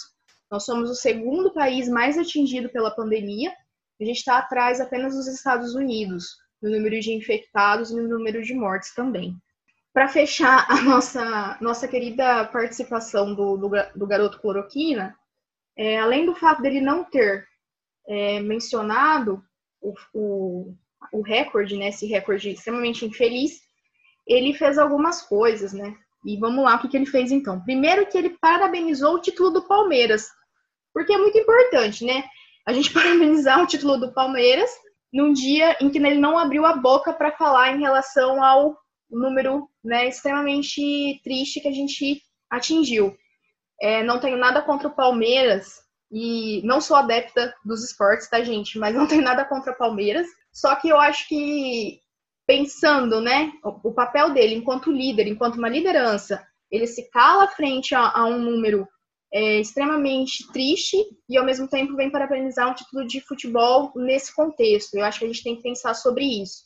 [0.51, 3.53] Nós somos o segundo país mais atingido pela pandemia.
[4.01, 8.43] A gente está atrás apenas dos Estados Unidos, no número de infectados e no número
[8.43, 9.37] de mortes também.
[9.93, 15.15] Para fechar a nossa, nossa querida participação do, do, do garoto cloroquina,
[15.77, 17.50] é, além do fato dele não ter
[18.11, 19.41] é, mencionado
[19.81, 20.75] o, o,
[21.13, 23.61] o recorde, né, esse recorde extremamente infeliz,
[24.27, 25.97] ele fez algumas coisas, né?
[26.27, 27.63] E vamos lá, o que, que ele fez então?
[27.63, 30.29] Primeiro que ele parabenizou o título do Palmeiras,
[30.93, 32.25] porque é muito importante, né?
[32.67, 34.71] A gente parabenizar o título do Palmeiras
[35.13, 38.77] num dia em que ele não abriu a boca para falar em relação ao
[39.09, 43.17] número né, extremamente triste que a gente atingiu.
[43.81, 48.79] É, não tenho nada contra o Palmeiras, e não sou adepta dos esportes, tá, gente?
[48.79, 50.27] Mas não tenho nada contra Palmeiras.
[50.53, 52.01] Só que eu acho que,
[52.47, 58.11] pensando, né, o papel dele enquanto líder, enquanto uma liderança, ele se cala frente a,
[58.11, 58.87] a um número
[59.33, 60.97] é, extremamente triste
[61.29, 64.95] e, ao mesmo tempo, vem parabenizar um título de futebol nesse contexto.
[64.95, 66.65] Eu acho que a gente tem que pensar sobre isso.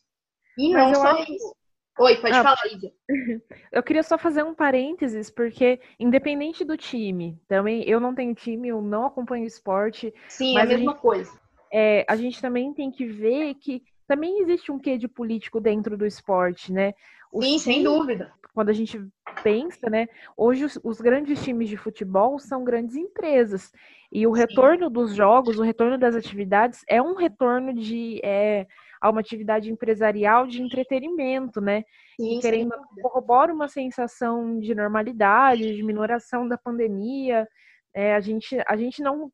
[0.59, 1.33] E não só acho...
[1.33, 1.55] isso.
[1.99, 2.93] Oi, pode ah, falar, Lídia.
[3.71, 8.69] Eu queria só fazer um parênteses, porque independente do time, também eu não tenho time,
[8.69, 10.13] eu não acompanho esporte.
[10.29, 11.41] Sim, é a mesma a gente, coisa.
[11.73, 15.97] É, a gente também tem que ver que também existe um quê de político dentro
[15.97, 16.95] do esporte, né?
[17.41, 18.33] Sim, sem dúvida.
[18.53, 19.01] Quando a gente
[19.43, 20.09] pensa, né?
[20.37, 23.73] Hoje os, os, grandes times de futebol são grandes empresas.
[24.13, 24.41] E o Sim.
[24.41, 28.21] retorno dos jogos, o retorno das atividades é um retorno de.
[28.23, 28.67] É,
[29.05, 31.85] a uma atividade empresarial de entretenimento, né?
[32.19, 37.47] Sim, e querendo corrobora uma sensação de normalidade, de minoração da pandemia.
[37.93, 39.31] É, a, gente, a gente não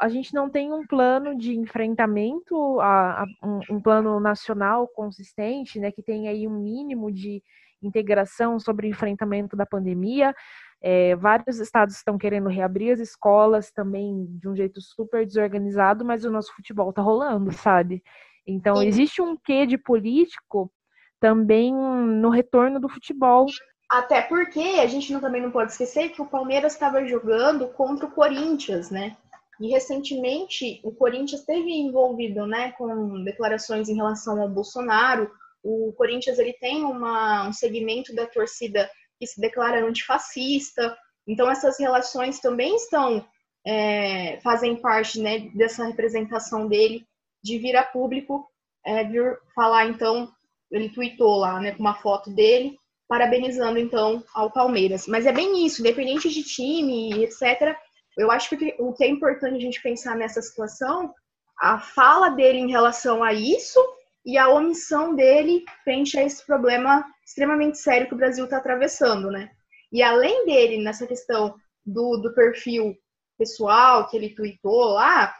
[0.00, 5.78] a gente não tem um plano de enfrentamento, a, a um, um, plano nacional consistente,
[5.78, 7.40] né, que tenha aí um mínimo de
[7.80, 10.34] integração sobre o enfrentamento da pandemia.
[10.80, 16.24] É, vários estados estão querendo reabrir as escolas também de um jeito super desorganizado, mas
[16.24, 18.02] o nosso futebol tá rolando, sabe?
[18.46, 18.86] Então, Sim.
[18.86, 20.70] existe um quê de político
[21.20, 23.46] também no retorno do futebol.
[23.90, 28.06] Até porque a gente não, também não pode esquecer que o Palmeiras estava jogando contra
[28.06, 29.16] o Corinthians, né?
[29.60, 35.30] E recentemente o Corinthians esteve envolvido, né, com declarações em relação ao Bolsonaro.
[35.62, 40.96] O Corinthians ele tem uma, um segmento da torcida que se declara antifascista.
[41.28, 43.22] Então, essas relações também estão,
[43.66, 47.06] é, fazem parte né, dessa representação dele
[47.42, 48.48] de vir a público,
[48.84, 50.30] é, vir falar, então,
[50.70, 55.06] ele tweetou lá, né, com uma foto dele, parabenizando, então, ao Palmeiras.
[55.06, 57.76] Mas é bem isso, independente de time, etc.,
[58.16, 61.14] eu acho que o que é importante a gente pensar nessa situação,
[61.58, 63.80] a fala dele em relação a isso
[64.24, 69.30] e a omissão dele frente a esse problema extremamente sério que o Brasil está atravessando,
[69.30, 69.50] né?
[69.92, 72.96] E além dele, nessa questão do, do perfil
[73.38, 75.34] pessoal que ele tweetou lá,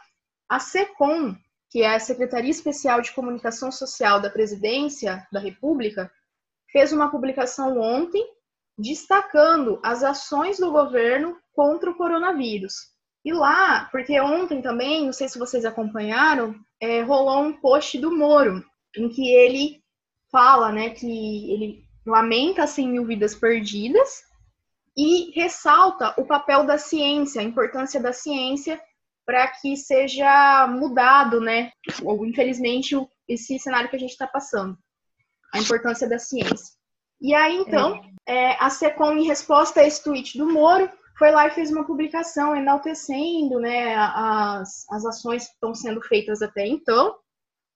[0.49, 1.35] a SECOM,
[1.71, 6.11] que é a Secretaria Especial de Comunicação Social da Presidência da República,
[6.69, 8.21] fez uma publicação ontem
[8.77, 12.73] destacando as ações do governo contra o coronavírus.
[13.23, 18.11] E lá, porque ontem também, não sei se vocês acompanharam, é, rolou um post do
[18.11, 18.63] Moro,
[18.97, 19.81] em que ele
[20.29, 24.23] fala né, que ele lamenta 100 mil vidas perdidas
[24.97, 28.81] e ressalta o papel da ciência, a importância da ciência
[29.25, 31.71] para que seja mudado, né?
[32.03, 32.95] Ou, infelizmente,
[33.27, 34.77] esse cenário que a gente está passando.
[35.53, 36.75] A importância da ciência.
[37.19, 38.51] E aí, então, é.
[38.51, 41.85] É, a SECOM, em resposta a esse tweet do Moro, foi lá e fez uma
[41.85, 47.15] publicação enaltecendo né, as, as ações que estão sendo feitas até então,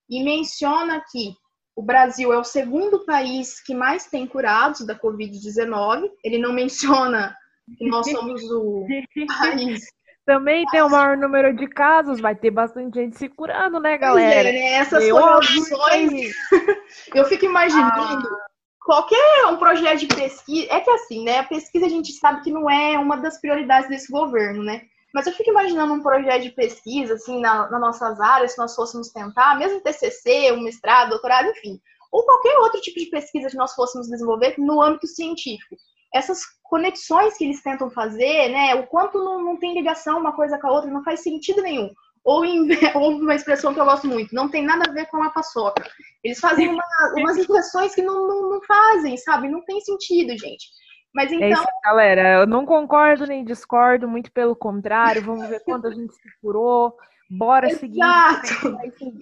[0.08, 1.34] e menciona que
[1.76, 6.10] o Brasil é o segundo país que mais tem curados da Covid-19.
[6.24, 7.36] Ele não menciona
[7.76, 8.86] que nós somos o
[9.38, 9.84] país.
[10.26, 14.48] Também tem o maior número de casos, vai ter bastante gente se curando, né, galera?
[14.48, 14.74] É?
[14.74, 16.34] Essas eu condições.
[17.14, 18.46] eu fico imaginando ah
[18.86, 20.72] qualquer um projeto de pesquisa.
[20.72, 21.40] É que assim, né?
[21.40, 24.82] A pesquisa a gente sabe que não é uma das prioridades desse governo, né?
[25.12, 28.74] Mas eu fico imaginando um projeto de pesquisa, assim, na, nas nossas áreas, se nós
[28.74, 31.80] fôssemos tentar, mesmo TCC, um mestrado, doutorado, enfim,
[32.12, 35.74] ou qualquer outro tipo de pesquisa que nós fôssemos desenvolver no âmbito científico.
[36.16, 40.58] Essas conexões que eles tentam fazer, né, o quanto não, não tem ligação uma coisa
[40.58, 41.90] com a outra, não faz sentido nenhum
[42.26, 45.22] ou, em, ou uma expressão que eu gosto muito, não tem nada a ver com
[45.22, 45.88] a paçoca.
[46.22, 46.84] Eles fazem uma,
[47.16, 49.48] umas expressões que não, não, não, fazem, sabe?
[49.48, 50.66] Não tem sentido, gente.
[51.14, 51.46] Mas então.
[51.46, 55.22] É isso, então galera, eu não concordo nem discordo, muito pelo contrário.
[55.22, 56.94] Vamos ver quanto a gente se curou.
[57.28, 57.98] Bora seguir.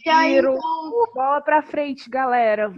[0.04, 0.58] E aí, então...
[1.14, 2.70] Bola pra frente, galera.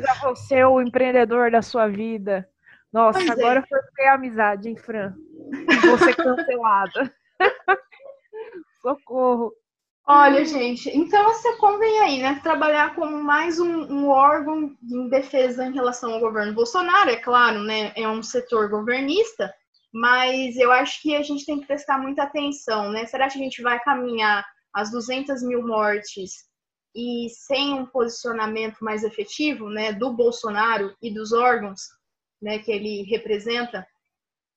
[0.00, 2.48] Já você o empreendedor da sua vida.
[2.96, 3.32] Nossa, pois é.
[3.32, 3.66] agora é.
[3.66, 5.12] foi ter amizade, hein, Fran?
[5.90, 7.14] Você cancelada.
[8.80, 9.52] Socorro.
[10.08, 12.40] Olha, gente, então você convém aí, né?
[12.42, 17.58] Trabalhar como mais um, um, órgão de defesa em relação ao governo Bolsonaro, é claro,
[17.64, 17.92] né?
[17.94, 19.52] É um setor governista,
[19.92, 23.04] mas eu acho que a gente tem que prestar muita atenção, né?
[23.04, 26.46] Será que a gente vai caminhar as 200 mil mortes
[26.94, 31.82] e sem um posicionamento mais efetivo, né, do Bolsonaro e dos órgãos,
[32.40, 33.86] né, que ele representa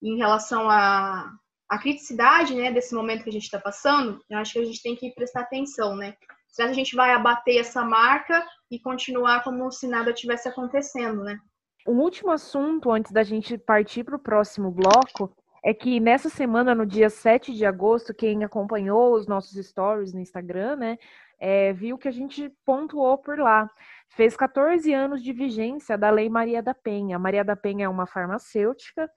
[0.01, 1.31] em relação a,
[1.69, 4.81] a criticidade né, desse momento que a gente está passando, eu acho que a gente
[4.81, 6.15] tem que prestar atenção, né?
[6.47, 11.39] Se a gente vai abater essa marca e continuar como se nada tivesse acontecendo, né?
[11.87, 16.73] Um último assunto, antes da gente partir para o próximo bloco, é que nessa semana,
[16.73, 20.97] no dia 7 de agosto, quem acompanhou os nossos stories no Instagram, né,
[21.39, 23.69] é, viu que a gente pontuou por lá.
[24.09, 27.17] Fez 14 anos de vigência da Lei Maria da Penha.
[27.17, 29.09] Maria da Penha é uma farmacêutica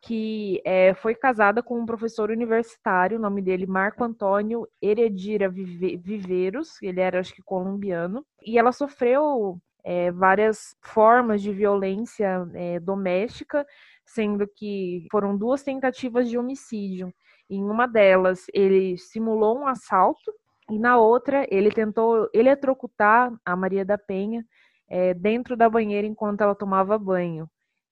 [0.00, 6.80] que é, foi casada com um professor universitário, o nome dele Marco Antônio Heredira Viveiros,
[6.80, 13.66] ele era acho que colombiano, e ela sofreu é, várias formas de violência é, doméstica,
[14.06, 17.12] sendo que foram duas tentativas de homicídio.
[17.50, 20.32] Em uma delas, ele simulou um assalto,
[20.70, 24.44] e na outra, ele tentou eletrocutar a Maria da Penha
[24.88, 27.48] é, dentro da banheira enquanto ela tomava banho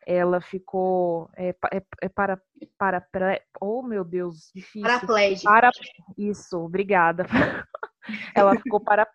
[0.06, 2.40] ela ficou é, é, é para
[2.78, 3.04] para
[3.60, 5.70] oh meu Deus difícil paraplégica para
[6.16, 7.26] isso obrigada
[8.34, 9.06] Ela ficou para.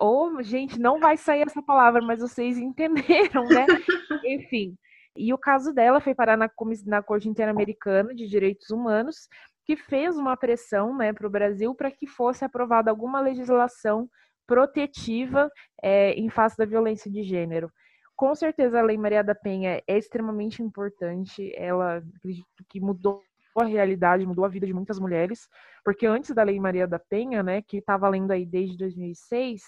[0.00, 3.66] Oh, gente, não vai sair essa palavra, mas vocês entenderam, né?
[4.26, 4.76] Enfim.
[5.16, 6.50] E o caso dela foi parar na,
[6.86, 9.28] na Corte Interamericana de Direitos Humanos,
[9.64, 14.08] que fez uma pressão né, para o Brasil para que fosse aprovada alguma legislação
[14.46, 15.50] protetiva
[15.82, 17.70] é, em face da violência de gênero.
[18.16, 23.22] Com certeza a Lei Maria da Penha é extremamente importante, ela acredito que mudou
[23.58, 25.48] a realidade, mudou a vida de muitas mulheres,
[25.84, 29.62] porque antes da Lei Maria da Penha, né, que está valendo aí desde 2006,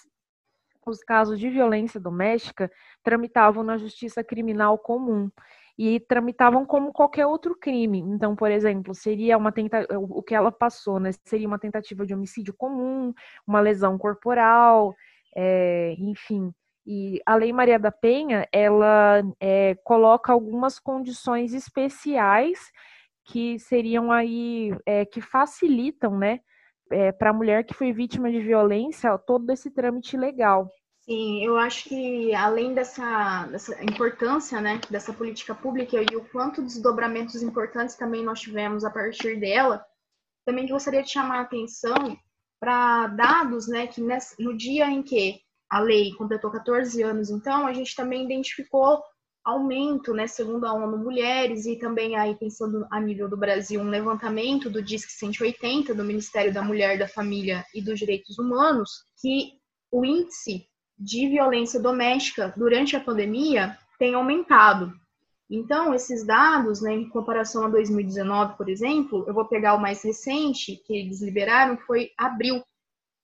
[0.86, 2.70] os casos de violência doméstica
[3.02, 5.30] tramitavam na justiça criminal comum
[5.78, 7.98] e tramitavam como qualquer outro crime.
[7.98, 9.86] Então, por exemplo, seria uma tenta...
[9.90, 11.10] o que ela passou, né?
[11.24, 13.12] Seria uma tentativa de homicídio comum,
[13.46, 14.94] uma lesão corporal,
[15.34, 15.94] é...
[15.98, 16.52] enfim.
[16.86, 22.58] E a Lei Maria da Penha, ela é, coloca algumas condições especiais
[23.24, 26.40] que seriam aí, é, que facilitam, né,
[27.18, 30.70] para a mulher que foi vítima de violência, todo esse trâmite legal.
[31.12, 36.62] Sim, eu acho que além dessa, dessa importância, né, dessa política pública e o quanto
[36.62, 39.84] desdobramentos importantes também nós tivemos a partir dela,
[40.46, 42.16] também gostaria de chamar a atenção
[42.58, 45.38] para dados, né, que nesse, no dia em que
[45.70, 49.02] a lei completou 14 anos, então a gente também identificou
[49.44, 53.90] aumento, né, segundo a ONU Mulheres e também aí pensando a nível do Brasil, um
[53.90, 58.88] levantamento do DISC 180 do Ministério da Mulher, da Família e dos Direitos Humanos,
[59.20, 59.60] que
[59.90, 60.71] o índice
[61.02, 64.92] de violência doméstica durante a pandemia tem aumentado.
[65.50, 70.00] Então, esses dados, né, em comparação a 2019, por exemplo, eu vou pegar o mais
[70.02, 72.62] recente que eles liberaram, foi abril,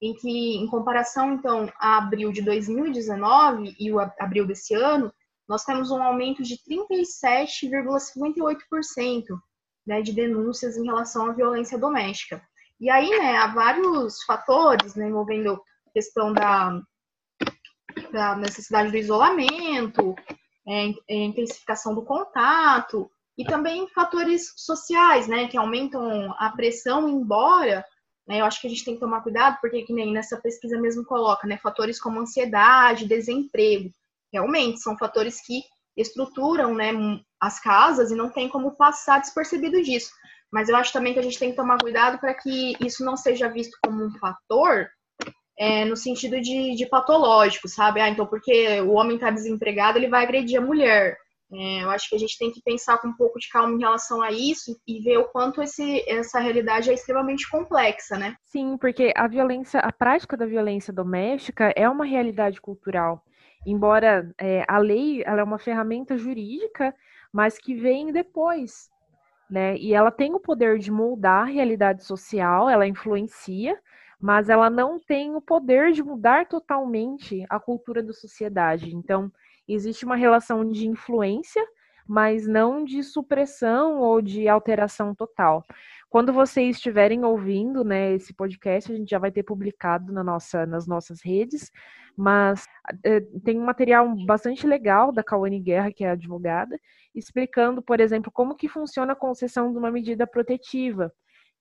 [0.03, 5.12] em que, em comparação, então, a abril de 2019 e o abril desse ano,
[5.49, 9.24] nós temos um aumento de 37,58%
[9.87, 12.43] né, de denúncias em relação à violência doméstica.
[12.79, 16.81] E aí, né, há vários fatores né, envolvendo a questão da,
[18.12, 20.14] da necessidade do isolamento,
[20.66, 27.84] é, é, intensificação do contato, e também fatores sociais, né, que aumentam a pressão, embora
[28.26, 30.78] né, eu acho que a gente tem que tomar cuidado, porque que nem nessa pesquisa
[30.78, 33.91] mesmo coloca, né, fatores como ansiedade, desemprego,
[34.32, 35.62] realmente são fatores que
[35.97, 36.93] estruturam né,
[37.41, 40.12] as casas e não tem como passar despercebido disso.
[40.51, 43.16] Mas eu acho também que a gente tem que tomar cuidado para que isso não
[43.16, 44.89] seja visto como um fator
[45.59, 48.00] é, no sentido de, de, patológico, sabe?
[48.00, 51.16] Ah, então porque o homem está desempregado, ele vai agredir a mulher.
[51.50, 53.80] É, eu acho que a gente tem que pensar com um pouco de calma em
[53.80, 58.36] relação a isso e ver o quanto esse, essa realidade é extremamente complexa, né?
[58.44, 63.22] Sim, porque a violência, a prática da violência doméstica é uma realidade cultural
[63.66, 66.94] embora é, a lei ela é uma ferramenta jurídica,
[67.32, 68.88] mas que vem depois,
[69.50, 69.76] né?
[69.76, 73.78] E ela tem o poder de moldar a realidade social, ela influencia,
[74.20, 78.94] mas ela não tem o poder de mudar totalmente a cultura da sociedade.
[78.94, 79.30] Então,
[79.66, 81.64] existe uma relação de influência,
[82.06, 85.64] mas não de supressão ou de alteração total.
[86.10, 90.64] Quando vocês estiverem ouvindo né, esse podcast, a gente já vai ter publicado na nossa,
[90.64, 91.70] nas nossas redes,
[92.16, 92.66] mas
[93.04, 96.80] é, tem um material bastante legal da Cauane Guerra, que é advogada,
[97.14, 101.12] explicando, por exemplo, como que funciona a concessão de uma medida protetiva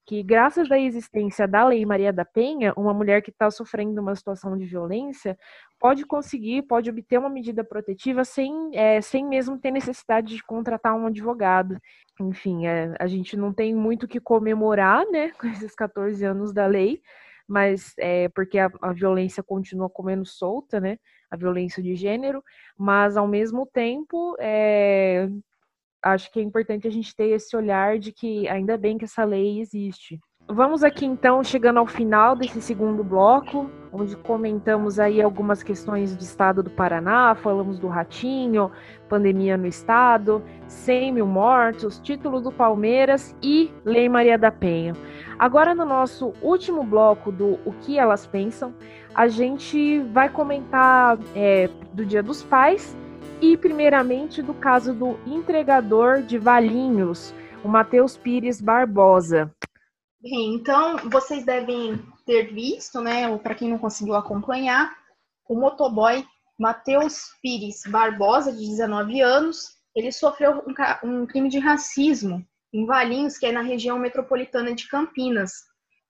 [0.07, 4.15] que graças à existência da Lei Maria da Penha, uma mulher que está sofrendo uma
[4.15, 5.37] situação de violência
[5.77, 10.95] pode conseguir, pode obter uma medida protetiva sem, é, sem mesmo ter necessidade de contratar
[10.95, 11.77] um advogado.
[12.21, 16.65] Enfim, é, a gente não tem muito que comemorar, né, com esses 14 anos da
[16.65, 17.01] lei,
[17.45, 20.97] mas é porque a, a violência continua comendo solta, né,
[21.29, 22.41] a violência de gênero,
[22.77, 25.27] mas ao mesmo tempo é,
[26.03, 29.23] acho que é importante a gente ter esse olhar de que ainda bem que essa
[29.23, 30.19] lei existe.
[30.49, 36.23] Vamos aqui então chegando ao final desse segundo bloco, onde comentamos aí algumas questões do
[36.23, 38.71] estado do Paraná, falamos do ratinho,
[39.09, 44.93] pandemia no estado, 100 mil mortos, título do Palmeiras e Lei Maria da Penha.
[45.37, 48.73] Agora no nosso último bloco do O que elas pensam,
[49.13, 52.95] a gente vai comentar é, do Dia dos Pais
[53.41, 57.33] e, primeiramente, do caso do entregador de Valinhos,
[57.63, 59.53] o Matheus Pires Barbosa.
[60.19, 64.93] Bem, então, vocês devem ter visto, né, ou para quem não conseguiu acompanhar,
[65.47, 66.25] o motoboy
[66.59, 70.63] Matheus Pires Barbosa, de 19 anos, ele sofreu
[71.03, 75.51] um, um crime de racismo em Valinhos, que é na região metropolitana de Campinas.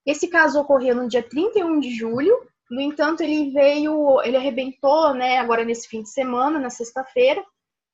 [0.05, 2.33] Esse caso ocorreu no dia 31 de julho
[2.69, 7.43] no entanto, ele veio, ele arrebentou, né, agora nesse fim de semana, na sexta-feira,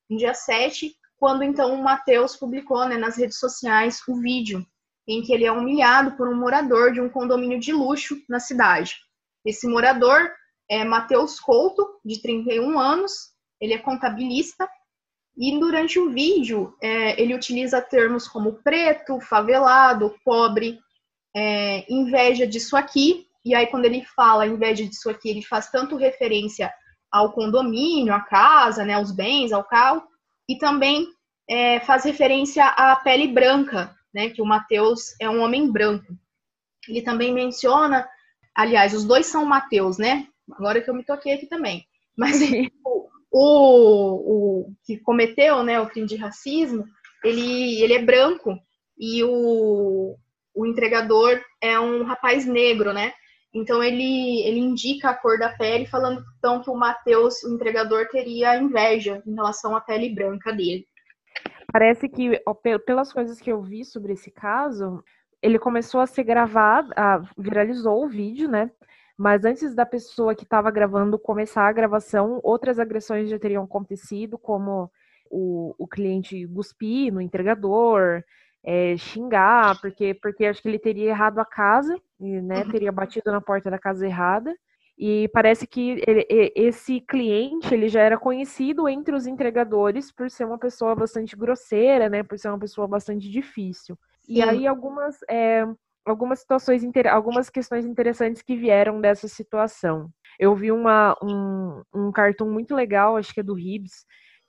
[0.10, 4.66] no dia 7, quando então o Matheus publicou né, nas redes sociais o vídeo
[5.08, 8.98] em que ele é humilhado por um morador de um condomínio de luxo na cidade.
[9.46, 10.32] Esse morador
[10.70, 14.68] é Matheus Couto, de 31 anos, ele é contabilista,
[15.38, 20.80] e durante o vídeo é, ele utiliza termos como preto, favelado, pobre,
[21.36, 25.96] é, inveja disso aqui, e aí quando ele fala inveja disso aqui, ele faz tanto
[25.96, 26.72] referência
[27.12, 30.04] ao condomínio, à casa, né, aos bens, ao carro,
[30.50, 31.08] e também
[31.50, 36.18] é, faz referência à pele branca, né, que o Mateus é um homem branco.
[36.88, 38.08] Ele também menciona,
[38.56, 40.28] aliás, os dois são Mateus, né?
[40.52, 41.86] Agora que eu me toquei aqui também.
[42.18, 42.40] Mas
[42.84, 46.86] o, o, o, que cometeu né, o crime de racismo,
[47.24, 48.58] ele, ele é branco
[48.98, 50.16] e o,
[50.54, 53.14] o entregador é um rapaz negro, né?
[53.54, 58.08] Então ele, ele indica a cor da pele, falando então que o Mateus, o entregador,
[58.10, 60.88] teria inveja em relação à pele branca dele.
[61.72, 62.40] Parece que,
[62.86, 65.04] pelas coisas que eu vi sobre esse caso,
[65.42, 68.72] ele começou a ser gravado, a, viralizou o vídeo, né?
[69.18, 74.38] Mas antes da pessoa que estava gravando começar a gravação, outras agressões já teriam acontecido,
[74.38, 74.90] como
[75.30, 78.24] o, o cliente cuspir no entregador,
[78.64, 82.64] é, xingar, porque, porque acho que ele teria errado a casa, né?
[82.64, 82.72] Uhum.
[82.72, 84.56] Teria batido na porta da casa errada.
[84.98, 90.46] E parece que ele, esse cliente ele já era conhecido entre os entregadores por ser
[90.46, 92.24] uma pessoa bastante grosseira, né?
[92.24, 93.98] Por ser uma pessoa bastante difícil.
[94.22, 94.36] Sim.
[94.36, 95.66] E aí algumas, é,
[96.06, 100.10] algumas situações, algumas questões interessantes que vieram dessa situação.
[100.40, 104.06] Eu vi uma, um, um cartoon muito legal, acho que é do Ribs,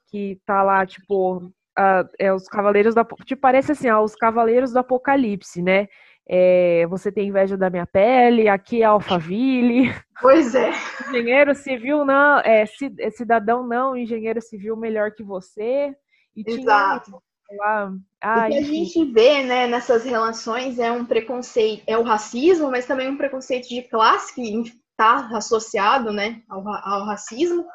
[0.08, 3.04] que tá lá, tipo, uh, é os Cavaleiros da.
[3.24, 5.88] Tipo, parece assim, ó, os Cavaleiros do Apocalipse, né?
[6.26, 9.94] É, você tem inveja da minha pele, aqui é Alphaville.
[10.20, 10.70] Pois é.
[11.08, 12.64] Engenheiro civil não, é,
[12.98, 15.94] é, cidadão não, engenheiro civil melhor que você.
[16.34, 17.10] E Exato.
[17.10, 21.98] Tinha, lá, ah, o que a gente vê né, nessas relações é um preconceito, é
[21.98, 27.66] o racismo, mas também um preconceito de classe que está associado né, ao, ao racismo.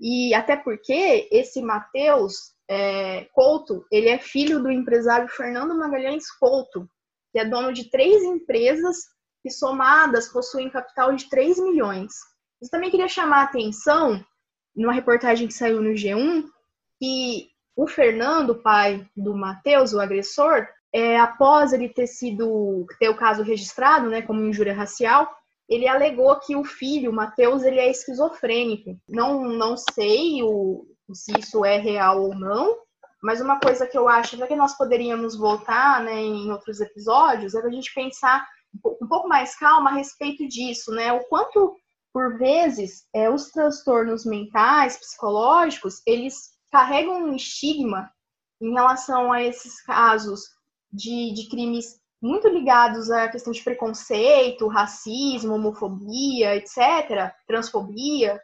[0.00, 6.88] E até porque esse Matheus é, Couto, ele é filho do empresário Fernando Magalhães Couto,
[7.32, 8.96] que é dono de três empresas
[9.42, 12.12] que somadas possuem capital de 3 milhões.
[12.62, 14.24] Eu também queria chamar a atenção,
[14.76, 16.44] numa reportagem que saiu no G1,
[17.00, 23.16] que o Fernando, pai do Matheus, o agressor, é, após ele ter sido ter o
[23.16, 25.28] caso registrado, né, como injúria racial,
[25.68, 28.96] ele alegou que o filho, o Matheus, ele é esquizofrênico.
[29.08, 30.84] Não, não sei o,
[31.14, 32.76] se isso é real ou não,
[33.22, 37.60] mas uma coisa que eu acho que nós poderíamos voltar né, em outros episódios é
[37.60, 38.46] a gente pensar
[39.02, 41.12] um pouco mais calma a respeito disso, né?
[41.12, 41.76] O quanto,
[42.12, 48.10] por vezes, é, os transtornos mentais, psicológicos, eles carregam um estigma
[48.60, 50.42] em relação a esses casos
[50.92, 58.40] de, de crimes muito ligados à questão de preconceito, racismo, homofobia, etc., transfobia,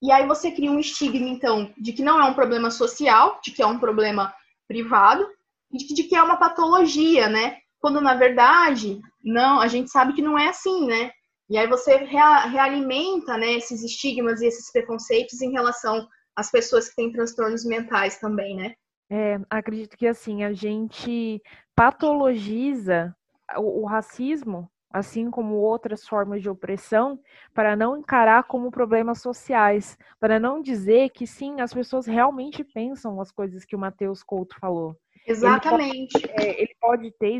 [0.00, 3.50] e aí você cria um estigma, então, de que não é um problema social, de
[3.50, 4.32] que é um problema
[4.66, 5.26] privado,
[5.72, 7.58] e de que é uma patologia, né?
[7.80, 11.10] Quando na verdade, não, a gente sabe que não é assim, né?
[11.50, 16.88] E aí você rea, realimenta né, esses estigmas e esses preconceitos em relação às pessoas
[16.88, 18.74] que têm transtornos mentais também, né?
[19.10, 21.42] É, acredito que assim, a gente
[21.74, 23.16] patologiza
[23.56, 27.20] o, o racismo assim como outras formas de opressão,
[27.52, 33.20] para não encarar como problemas sociais, para não dizer que sim, as pessoas realmente pensam
[33.20, 34.96] as coisas que o Matheus Couto falou.
[35.26, 36.16] Exatamente.
[36.16, 37.38] Ele pode, é, ele pode ter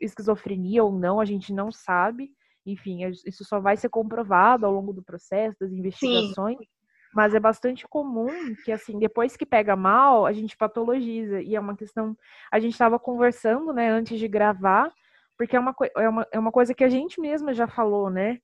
[0.00, 2.30] esquizofrenia ou não, a gente não sabe.
[2.66, 6.58] Enfim, isso só vai ser comprovado ao longo do processo, das investigações.
[6.58, 6.66] Sim.
[7.14, 8.28] Mas é bastante comum
[8.64, 11.40] que, assim, depois que pega mal, a gente patologiza.
[11.40, 12.16] E é uma questão.
[12.50, 14.92] A gente estava conversando, né, antes de gravar,
[15.36, 18.38] porque é uma, é, uma, é uma coisa que a gente mesma já falou, né?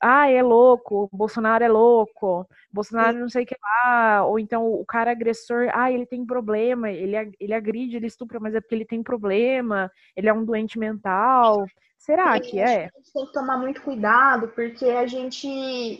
[0.00, 4.84] Ah, é louco, Bolsonaro é louco, Bolsonaro não sei o que lá, ou então o
[4.84, 8.84] cara agressor, ah, ele tem problema, ele, ele agride, ele estupra, mas é porque ele
[8.84, 11.64] tem problema, ele é um doente mental.
[11.98, 12.90] Será que é?
[12.94, 15.48] A gente tem que tomar muito cuidado, porque a gente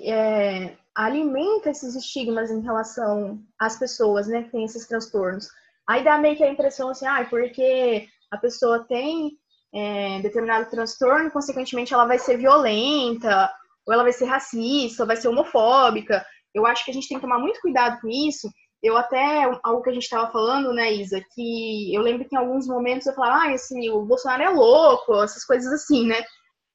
[0.09, 5.49] é, alimenta esses estigmas em relação às pessoas, né, que têm esses transtornos.
[5.89, 9.39] Aí dá meio que a impressão assim, ah, porque a pessoa tem
[9.77, 13.53] é, determinado transtorno, consequentemente ela vai ser violenta,
[13.87, 16.25] ou ela vai ser racista, ou vai ser homofóbica.
[16.55, 18.49] Eu acho que a gente tem que tomar muito cuidado com isso.
[18.83, 22.39] Eu até, algo que a gente estava falando, né, Isa, que eu lembro que em
[22.39, 26.25] alguns momentos eu falava, ah, assim, o Bolsonaro é louco, essas coisas assim, né?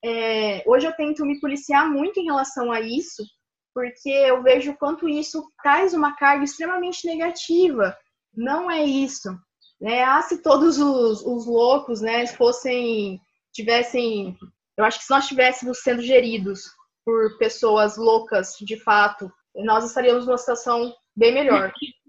[0.04, 3.24] É, hoje eu tento me policiar muito em relação a isso,
[3.74, 7.98] porque eu vejo quanto isso traz uma carga extremamente negativa.
[8.36, 9.30] Não é isso
[9.82, 10.04] né?
[10.04, 13.20] Ah, se todos os, os loucos, né, fossem,
[13.52, 14.38] tivessem,
[14.78, 16.62] eu acho que se nós estivéssemos sendo geridos
[17.04, 21.74] por pessoas loucas, de fato, nós estaríamos numa situação bem melhor.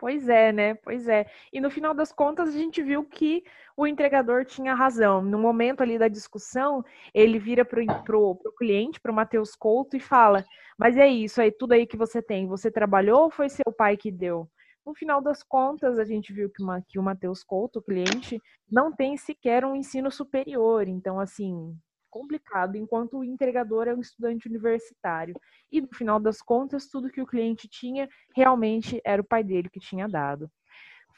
[0.00, 0.74] Pois é, né?
[0.76, 1.26] Pois é.
[1.52, 3.44] E no final das contas, a gente viu que
[3.76, 5.20] o entregador tinha razão.
[5.20, 7.82] No momento ali da discussão, ele vira para
[8.16, 10.42] o cliente, para o Matheus Couto, e fala:
[10.78, 13.94] Mas é isso aí, tudo aí que você tem, você trabalhou ou foi seu pai
[13.96, 14.48] que deu?
[14.88, 18.40] No final das contas, a gente viu que, uma, que o Matheus Couto, o cliente,
[18.72, 20.88] não tem sequer um ensino superior.
[20.88, 21.76] Então, assim,
[22.08, 25.38] complicado, enquanto o entregador é um estudante universitário.
[25.70, 29.68] E no final das contas, tudo que o cliente tinha realmente era o pai dele
[29.68, 30.50] que tinha dado.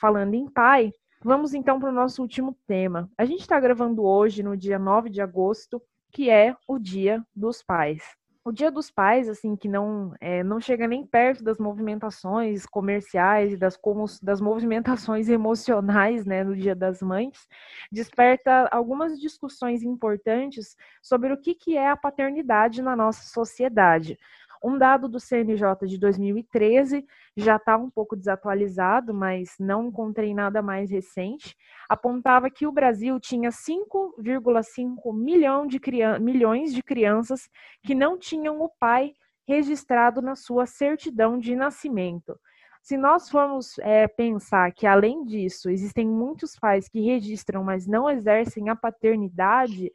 [0.00, 0.92] Falando em pai,
[1.22, 3.08] vamos então para o nosso último tema.
[3.16, 7.62] A gente está gravando hoje, no dia 9 de agosto, que é o Dia dos
[7.62, 12.64] Pais o Dia dos Pais, assim, que não, é, não chega nem perto das movimentações
[12.64, 17.46] comerciais e das, como, das movimentações emocionais, né, no Dia das Mães,
[17.92, 24.18] desperta algumas discussões importantes sobre o que, que é a paternidade na nossa sociedade.
[24.62, 30.60] Um dado do CNJ de 2013 já está um pouco desatualizado, mas não encontrei nada
[30.60, 31.56] mais recente.
[31.88, 35.80] Apontava que o Brasil tinha 5,5 milhão de
[36.20, 37.48] milhões de crianças
[37.82, 39.14] que não tinham o pai
[39.48, 42.38] registrado na sua certidão de nascimento.
[42.82, 48.08] Se nós formos é, pensar que, além disso, existem muitos pais que registram, mas não
[48.08, 49.92] exercem a paternidade,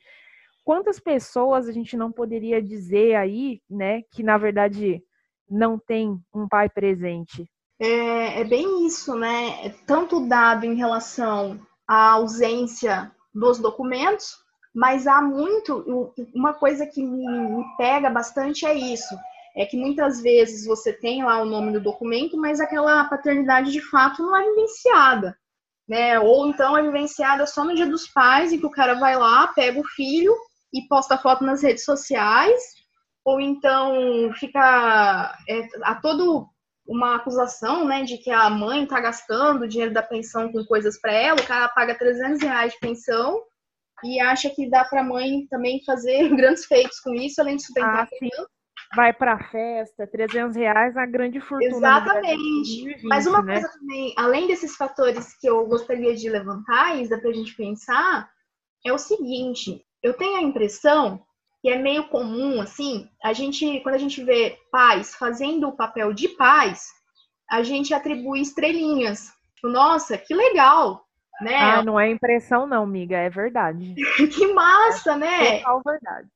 [0.65, 5.01] quantas pessoas a gente não poderia dizer aí, né, que na verdade
[5.49, 7.47] não tem um pai presente?
[7.79, 9.65] É, é bem isso, né?
[9.65, 14.37] É tanto dado em relação à ausência dos documentos,
[14.73, 16.13] mas há muito.
[16.33, 19.15] Uma coisa que me, pega bastante é isso.
[19.55, 23.81] É que muitas vezes você tem lá o nome do documento, mas aquela paternidade de
[23.81, 25.37] fato não é vivenciada.
[25.87, 26.19] Né?
[26.19, 29.47] Ou então é vivenciada só no dia dos pais, em que o cara vai lá,
[29.47, 30.33] pega o filho
[30.75, 32.61] e posta foto nas redes sociais,
[33.23, 36.47] ou então fica é, a todo
[36.87, 40.99] uma acusação, né, de que a mãe está gastando o dinheiro da pensão com coisas
[40.99, 43.41] para ela, o cara paga 300 reais de pensão
[44.03, 47.63] e acha que dá para a mãe também fazer grandes feitos com isso, além de
[47.63, 48.49] sustentar ah, a criança.
[48.95, 51.75] Vai para festa, 300 reais, a grande fortuna.
[51.75, 52.83] Exatamente.
[52.83, 53.53] 2020, Mas uma né?
[53.53, 58.29] coisa também, além desses fatores que eu gostaria de levantar, Isa, para a gente pensar,
[58.85, 61.19] é o seguinte: eu tenho a impressão
[61.61, 66.13] que é meio comum, assim, a gente, quando a gente vê pais fazendo o papel
[66.13, 66.85] de pais,
[67.49, 69.31] a gente atribui estrelinhas.
[69.55, 71.03] Tipo, nossa, que legal,
[71.41, 71.55] né?
[71.55, 73.95] Ah, não é impressão não, miga, é verdade.
[74.31, 75.57] que massa, é né?
[75.57, 76.27] Total verdade.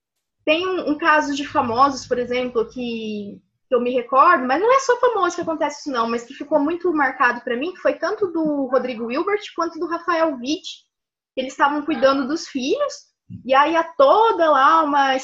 [0.43, 4.73] Tem um, um, caso de famosos, por exemplo, que, que eu me recordo, mas não
[4.73, 7.81] é só famoso que acontece isso não, mas que ficou muito marcado para mim, que
[7.81, 10.89] foi tanto do Rodrigo Wilbert quanto do Rafael Witt.
[11.37, 13.08] Eles estavam cuidando dos filhos
[13.45, 15.15] e aí há toda lá uma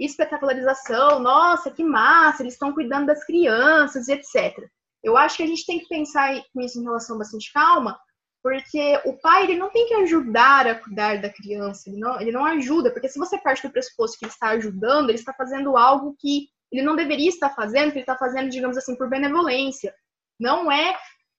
[0.00, 4.68] espetacularização, nossa, que massa, eles estão cuidando das crianças, etc.
[5.02, 7.98] Eu acho que a gente tem que pensar com isso em relação bastante calma,
[8.42, 12.32] porque o pai ele não tem que ajudar a cuidar da criança, ele não, ele
[12.32, 15.76] não ajuda, porque se você parte do pressuposto que ele está ajudando, ele está fazendo
[15.76, 19.94] algo que ele não deveria estar fazendo, que ele está fazendo, digamos assim, por benevolência.
[20.40, 20.96] Não é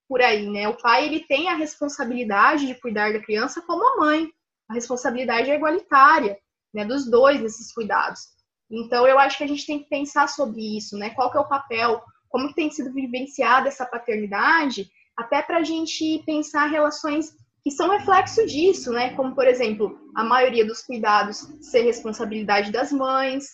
[0.07, 0.67] por aí, né?
[0.69, 4.29] O pai ele tem a responsabilidade de cuidar da criança como a mãe
[4.69, 6.37] a responsabilidade é igualitária,
[6.73, 8.21] né, dos dois nesses cuidados.
[8.69, 11.11] Então, eu acho que a gente tem que pensar sobre isso, né?
[11.11, 15.63] Qual que é o papel, como que tem sido vivenciada essa paternidade, até para a
[15.63, 17.31] gente pensar relações
[17.63, 19.13] que são reflexo disso, né?
[19.15, 23.45] Como, por exemplo, a maioria dos cuidados ser responsabilidade das mães,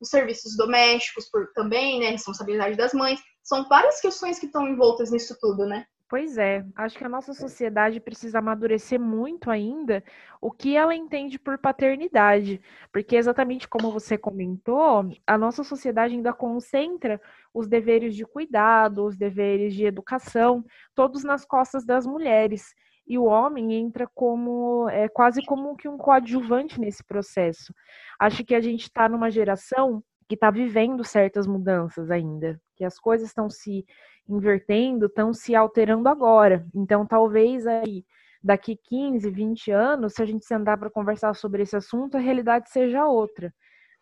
[0.00, 2.10] os serviços domésticos por, também, né?
[2.10, 3.20] Responsabilidade das mães.
[3.42, 5.86] São várias questões que estão envoltas nisso tudo, né?
[6.14, 10.00] Pois é, acho que a nossa sociedade precisa amadurecer muito ainda
[10.40, 12.60] o que ela entende por paternidade,
[12.92, 17.20] porque exatamente como você comentou, a nossa sociedade ainda concentra
[17.52, 22.76] os deveres de cuidado, os deveres de educação, todos nas costas das mulheres.
[23.08, 27.74] E o homem entra como é quase como que um coadjuvante nesse processo.
[28.20, 33.00] Acho que a gente está numa geração que está vivendo certas mudanças ainda, que as
[33.00, 33.84] coisas estão se
[34.28, 36.66] invertendo, estão se alterando agora.
[36.74, 38.04] Então, talvez aí
[38.42, 42.70] daqui 15, 20 anos, se a gente sentar para conversar sobre esse assunto, a realidade
[42.70, 43.52] seja outra.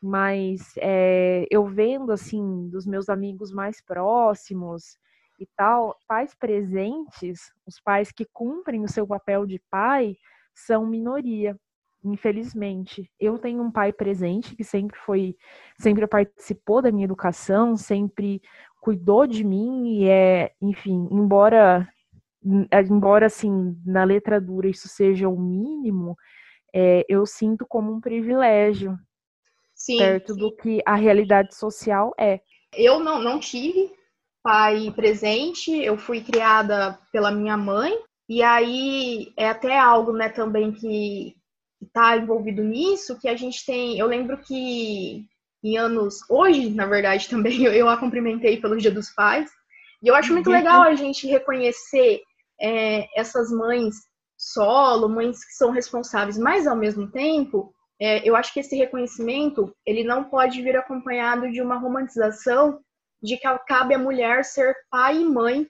[0.01, 4.99] Mas é, eu vendo, assim, dos meus amigos mais próximos
[5.39, 10.17] e tal, pais presentes, os pais que cumprem o seu papel de pai,
[10.55, 11.57] são minoria,
[12.05, 13.09] infelizmente.
[13.19, 15.37] Eu tenho um pai presente que sempre foi,
[15.79, 18.43] sempre participou da minha educação, sempre
[18.83, 21.89] cuidou de mim e é, enfim, embora
[22.91, 26.17] embora assim na letra dura isso seja o mínimo,
[26.75, 28.99] é, eu sinto como um privilégio.
[29.73, 30.41] sim, perto sim.
[30.41, 32.41] do que a realidade social é.
[32.75, 33.93] Eu não, não tive
[34.43, 37.93] pai presente, eu fui criada pela minha mãe,
[38.29, 41.37] e aí é até algo, né, também que
[41.81, 43.97] está envolvido nisso, que a gente tem.
[43.97, 45.25] Eu lembro que
[45.63, 46.19] em anos.
[46.29, 49.51] Hoje, na verdade, também eu, a cumprimentei pelo Dia dos Pais.
[50.03, 50.57] E eu acho muito uhum.
[50.57, 52.21] legal a gente reconhecer
[52.61, 53.95] é, essas mães
[54.37, 59.73] solo, mães que são responsáveis, mas ao mesmo tempo, é, eu acho que esse reconhecimento
[59.87, 62.81] ele não pode vir acompanhado de uma romantização
[63.23, 65.69] de que cabe à mulher ser pai e mãe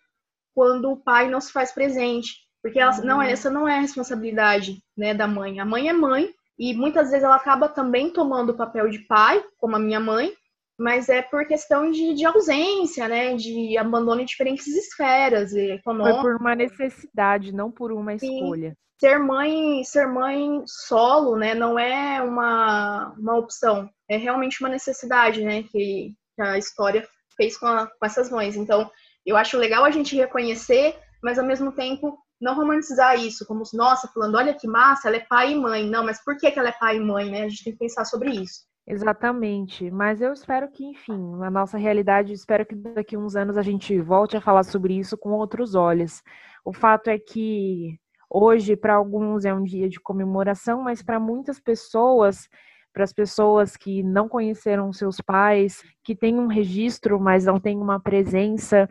[0.54, 2.32] quando o pai não se faz presente,
[2.62, 3.04] porque ela, uhum.
[3.04, 5.60] não essa não é a responsabilidade né, da mãe.
[5.60, 9.42] A mãe é mãe e muitas vezes ela acaba também tomando o papel de pai,
[9.58, 10.32] como a minha mãe,
[10.78, 13.34] mas é por questão de, de ausência, né?
[13.34, 16.20] De abandono em diferentes esferas econômicas.
[16.20, 18.34] Foi por uma necessidade, não por uma Sim.
[18.34, 18.76] escolha.
[19.00, 21.54] Ser mãe, ser mãe solo, né?
[21.54, 25.64] Não é uma, uma opção, é realmente uma necessidade, né?
[25.64, 28.56] Que, que a história fez com, a, com essas mães.
[28.56, 28.90] Então,
[29.24, 34.08] eu acho legal a gente reconhecer, mas ao mesmo tempo não romantizar isso, como, nossa,
[34.08, 35.88] falando, olha que massa, ela é pai e mãe.
[35.88, 37.44] Não, mas por que, que ela é pai e mãe, né?
[37.44, 38.66] A gente tem que pensar sobre isso.
[38.84, 43.56] Exatamente, mas eu espero que, enfim, na nossa realidade, espero que daqui a uns anos
[43.56, 46.20] a gente volte a falar sobre isso com outros olhos.
[46.64, 47.96] O fato é que
[48.28, 52.48] hoje, para alguns, é um dia de comemoração, mas para muitas pessoas,
[52.92, 57.78] para as pessoas que não conheceram seus pais, que têm um registro, mas não têm
[57.78, 58.88] uma presença,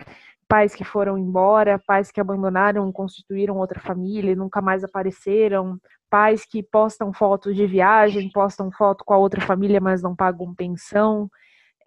[0.52, 5.80] pais que foram embora, pais que abandonaram, constituíram outra família e nunca mais apareceram,
[6.10, 10.54] pais que postam fotos de viagem, postam foto com a outra família, mas não pagam
[10.54, 11.30] pensão.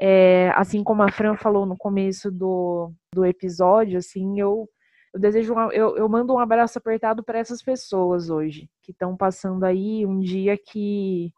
[0.00, 4.66] É, assim como a Fran falou no começo do, do episódio, assim, eu,
[5.12, 9.14] eu desejo, uma, eu, eu mando um abraço apertado para essas pessoas hoje, que estão
[9.14, 11.30] passando aí um dia que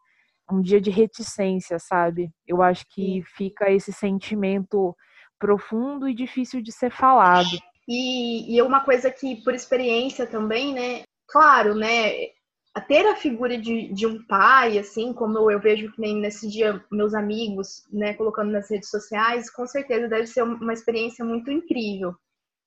[0.49, 2.31] um dia de reticência, sabe?
[2.47, 4.95] Eu acho que fica esse sentimento
[5.39, 7.57] profundo e difícil de ser falado.
[7.87, 11.03] E, e uma coisa que, por experiência também, né?
[11.27, 12.27] Claro, né?
[12.75, 16.15] A ter a figura de, de um pai, assim, como eu, eu vejo que nem
[16.15, 21.25] nesse dia meus amigos, né, colocando nas redes sociais, com certeza deve ser uma experiência
[21.25, 22.13] muito incrível.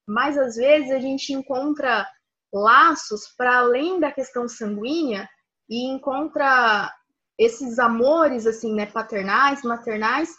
[0.09, 2.05] Mas às vezes a gente encontra
[2.53, 5.29] laços para além da questão sanguínea
[5.69, 6.93] e encontra
[7.39, 10.31] esses amores assim, né, paternais, maternais,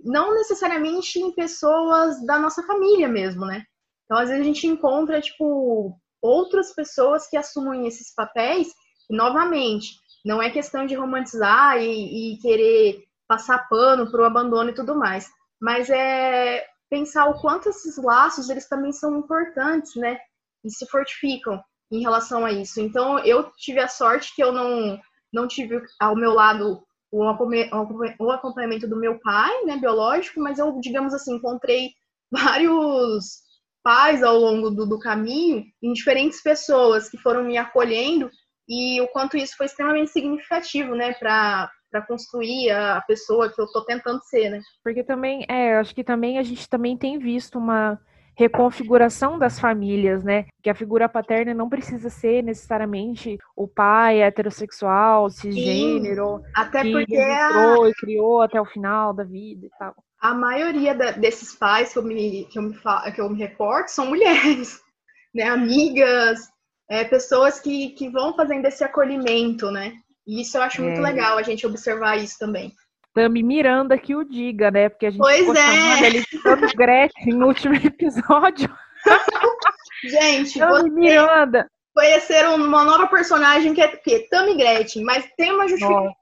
[0.00, 3.64] não necessariamente em pessoas da nossa família mesmo, né?
[4.04, 8.68] Então, às vezes a gente encontra, tipo, outras pessoas que assumem esses papéis,
[9.10, 14.70] e, novamente, não é questão de romantizar e, e querer passar pano para o abandono
[14.70, 15.28] e tudo mais,
[15.60, 20.18] mas é pensar o quanto esses laços, eles também são importantes, né?
[20.64, 22.80] E se fortificam em relação a isso.
[22.80, 25.00] Então, eu tive a sorte que eu não,
[25.32, 26.85] não tive ao meu lado
[27.18, 31.90] o acompanhamento do meu pai, né, biológico, mas eu, digamos assim, encontrei
[32.30, 33.46] vários
[33.82, 38.28] pais ao longo do, do caminho, em diferentes pessoas que foram me acolhendo,
[38.68, 43.64] e o quanto isso foi extremamente significativo, né, para para construir a pessoa que eu
[43.64, 44.60] estou tentando ser, né?
[44.82, 47.98] Porque também, é, acho que também a gente também tem visto uma
[48.36, 50.44] reconfiguração das famílias, né?
[50.62, 56.92] Que a figura paterna não precisa ser necessariamente o pai heterossexual, cisgênero, Sim, até que
[56.92, 57.76] porque a...
[57.88, 59.94] e criou até o final da vida e tal.
[60.20, 62.74] A maioria da, desses pais que eu me que eu me
[63.14, 64.80] que eu me reporto são mulheres,
[65.34, 65.44] né?
[65.44, 66.40] Amigas,
[66.90, 69.94] é, pessoas que, que vão fazendo esse acolhimento, né?
[70.26, 70.84] E isso eu acho é.
[70.84, 72.72] muito legal a gente observar isso também.
[73.16, 74.90] Tami Miranda que o diga, né?
[74.90, 76.06] Porque a gente pois é.
[76.06, 76.36] ele de
[76.76, 78.68] Gretchen no último episódio.
[80.04, 81.66] gente, Tami Miranda.
[81.94, 84.28] Conhecer uma nova personagem que é que?
[84.28, 86.14] Tami Gretchen, mas tem uma justificativa.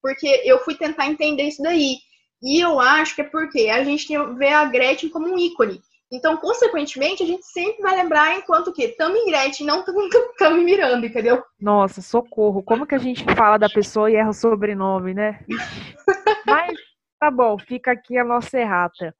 [0.00, 1.96] Porque eu fui tentar entender isso daí.
[2.40, 5.80] E eu acho que é porque a gente vê a Gretchen como um ícone.
[6.12, 9.84] Então, consequentemente, a gente sempre vai lembrar enquanto que Tami Gretchen, não
[10.38, 11.42] Tami Miranda, entendeu?
[11.60, 12.62] Nossa, socorro.
[12.62, 15.40] Como que a gente fala da pessoa e erra o sobrenome, né?
[16.46, 16.78] Mas
[17.18, 19.14] tá bom, fica aqui a nossa errata.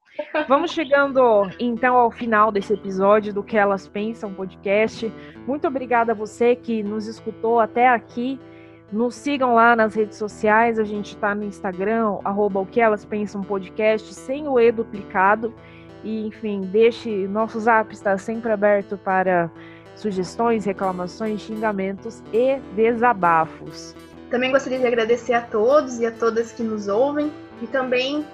[0.48, 1.20] Vamos chegando
[1.58, 5.12] então ao final desse episódio do Que Elas Pensam podcast.
[5.46, 8.40] Muito obrigada a você que nos escutou até aqui.
[8.92, 13.04] Nos sigam lá nas redes sociais, a gente está no Instagram, arroba o que elas
[13.04, 15.52] pensam podcast, sem o E duplicado.
[16.04, 19.50] E, enfim, deixe nosso zap está sempre aberto para
[19.96, 23.94] sugestões, reclamações, xingamentos e desabafos.
[24.30, 28.24] Também gostaria de agradecer a todos e a todas que nos ouvem e também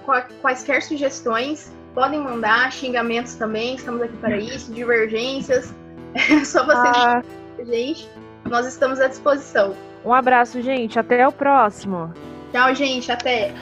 [0.40, 5.74] quaisquer sugestões podem mandar, xingamentos também, estamos aqui para isso, divergências,
[6.14, 7.22] é só vocês ah.
[7.64, 8.08] gente,
[8.48, 9.74] nós estamos à disposição.
[10.04, 12.12] Um abraço, gente, até o próximo.
[12.50, 13.54] Tchau, gente, até.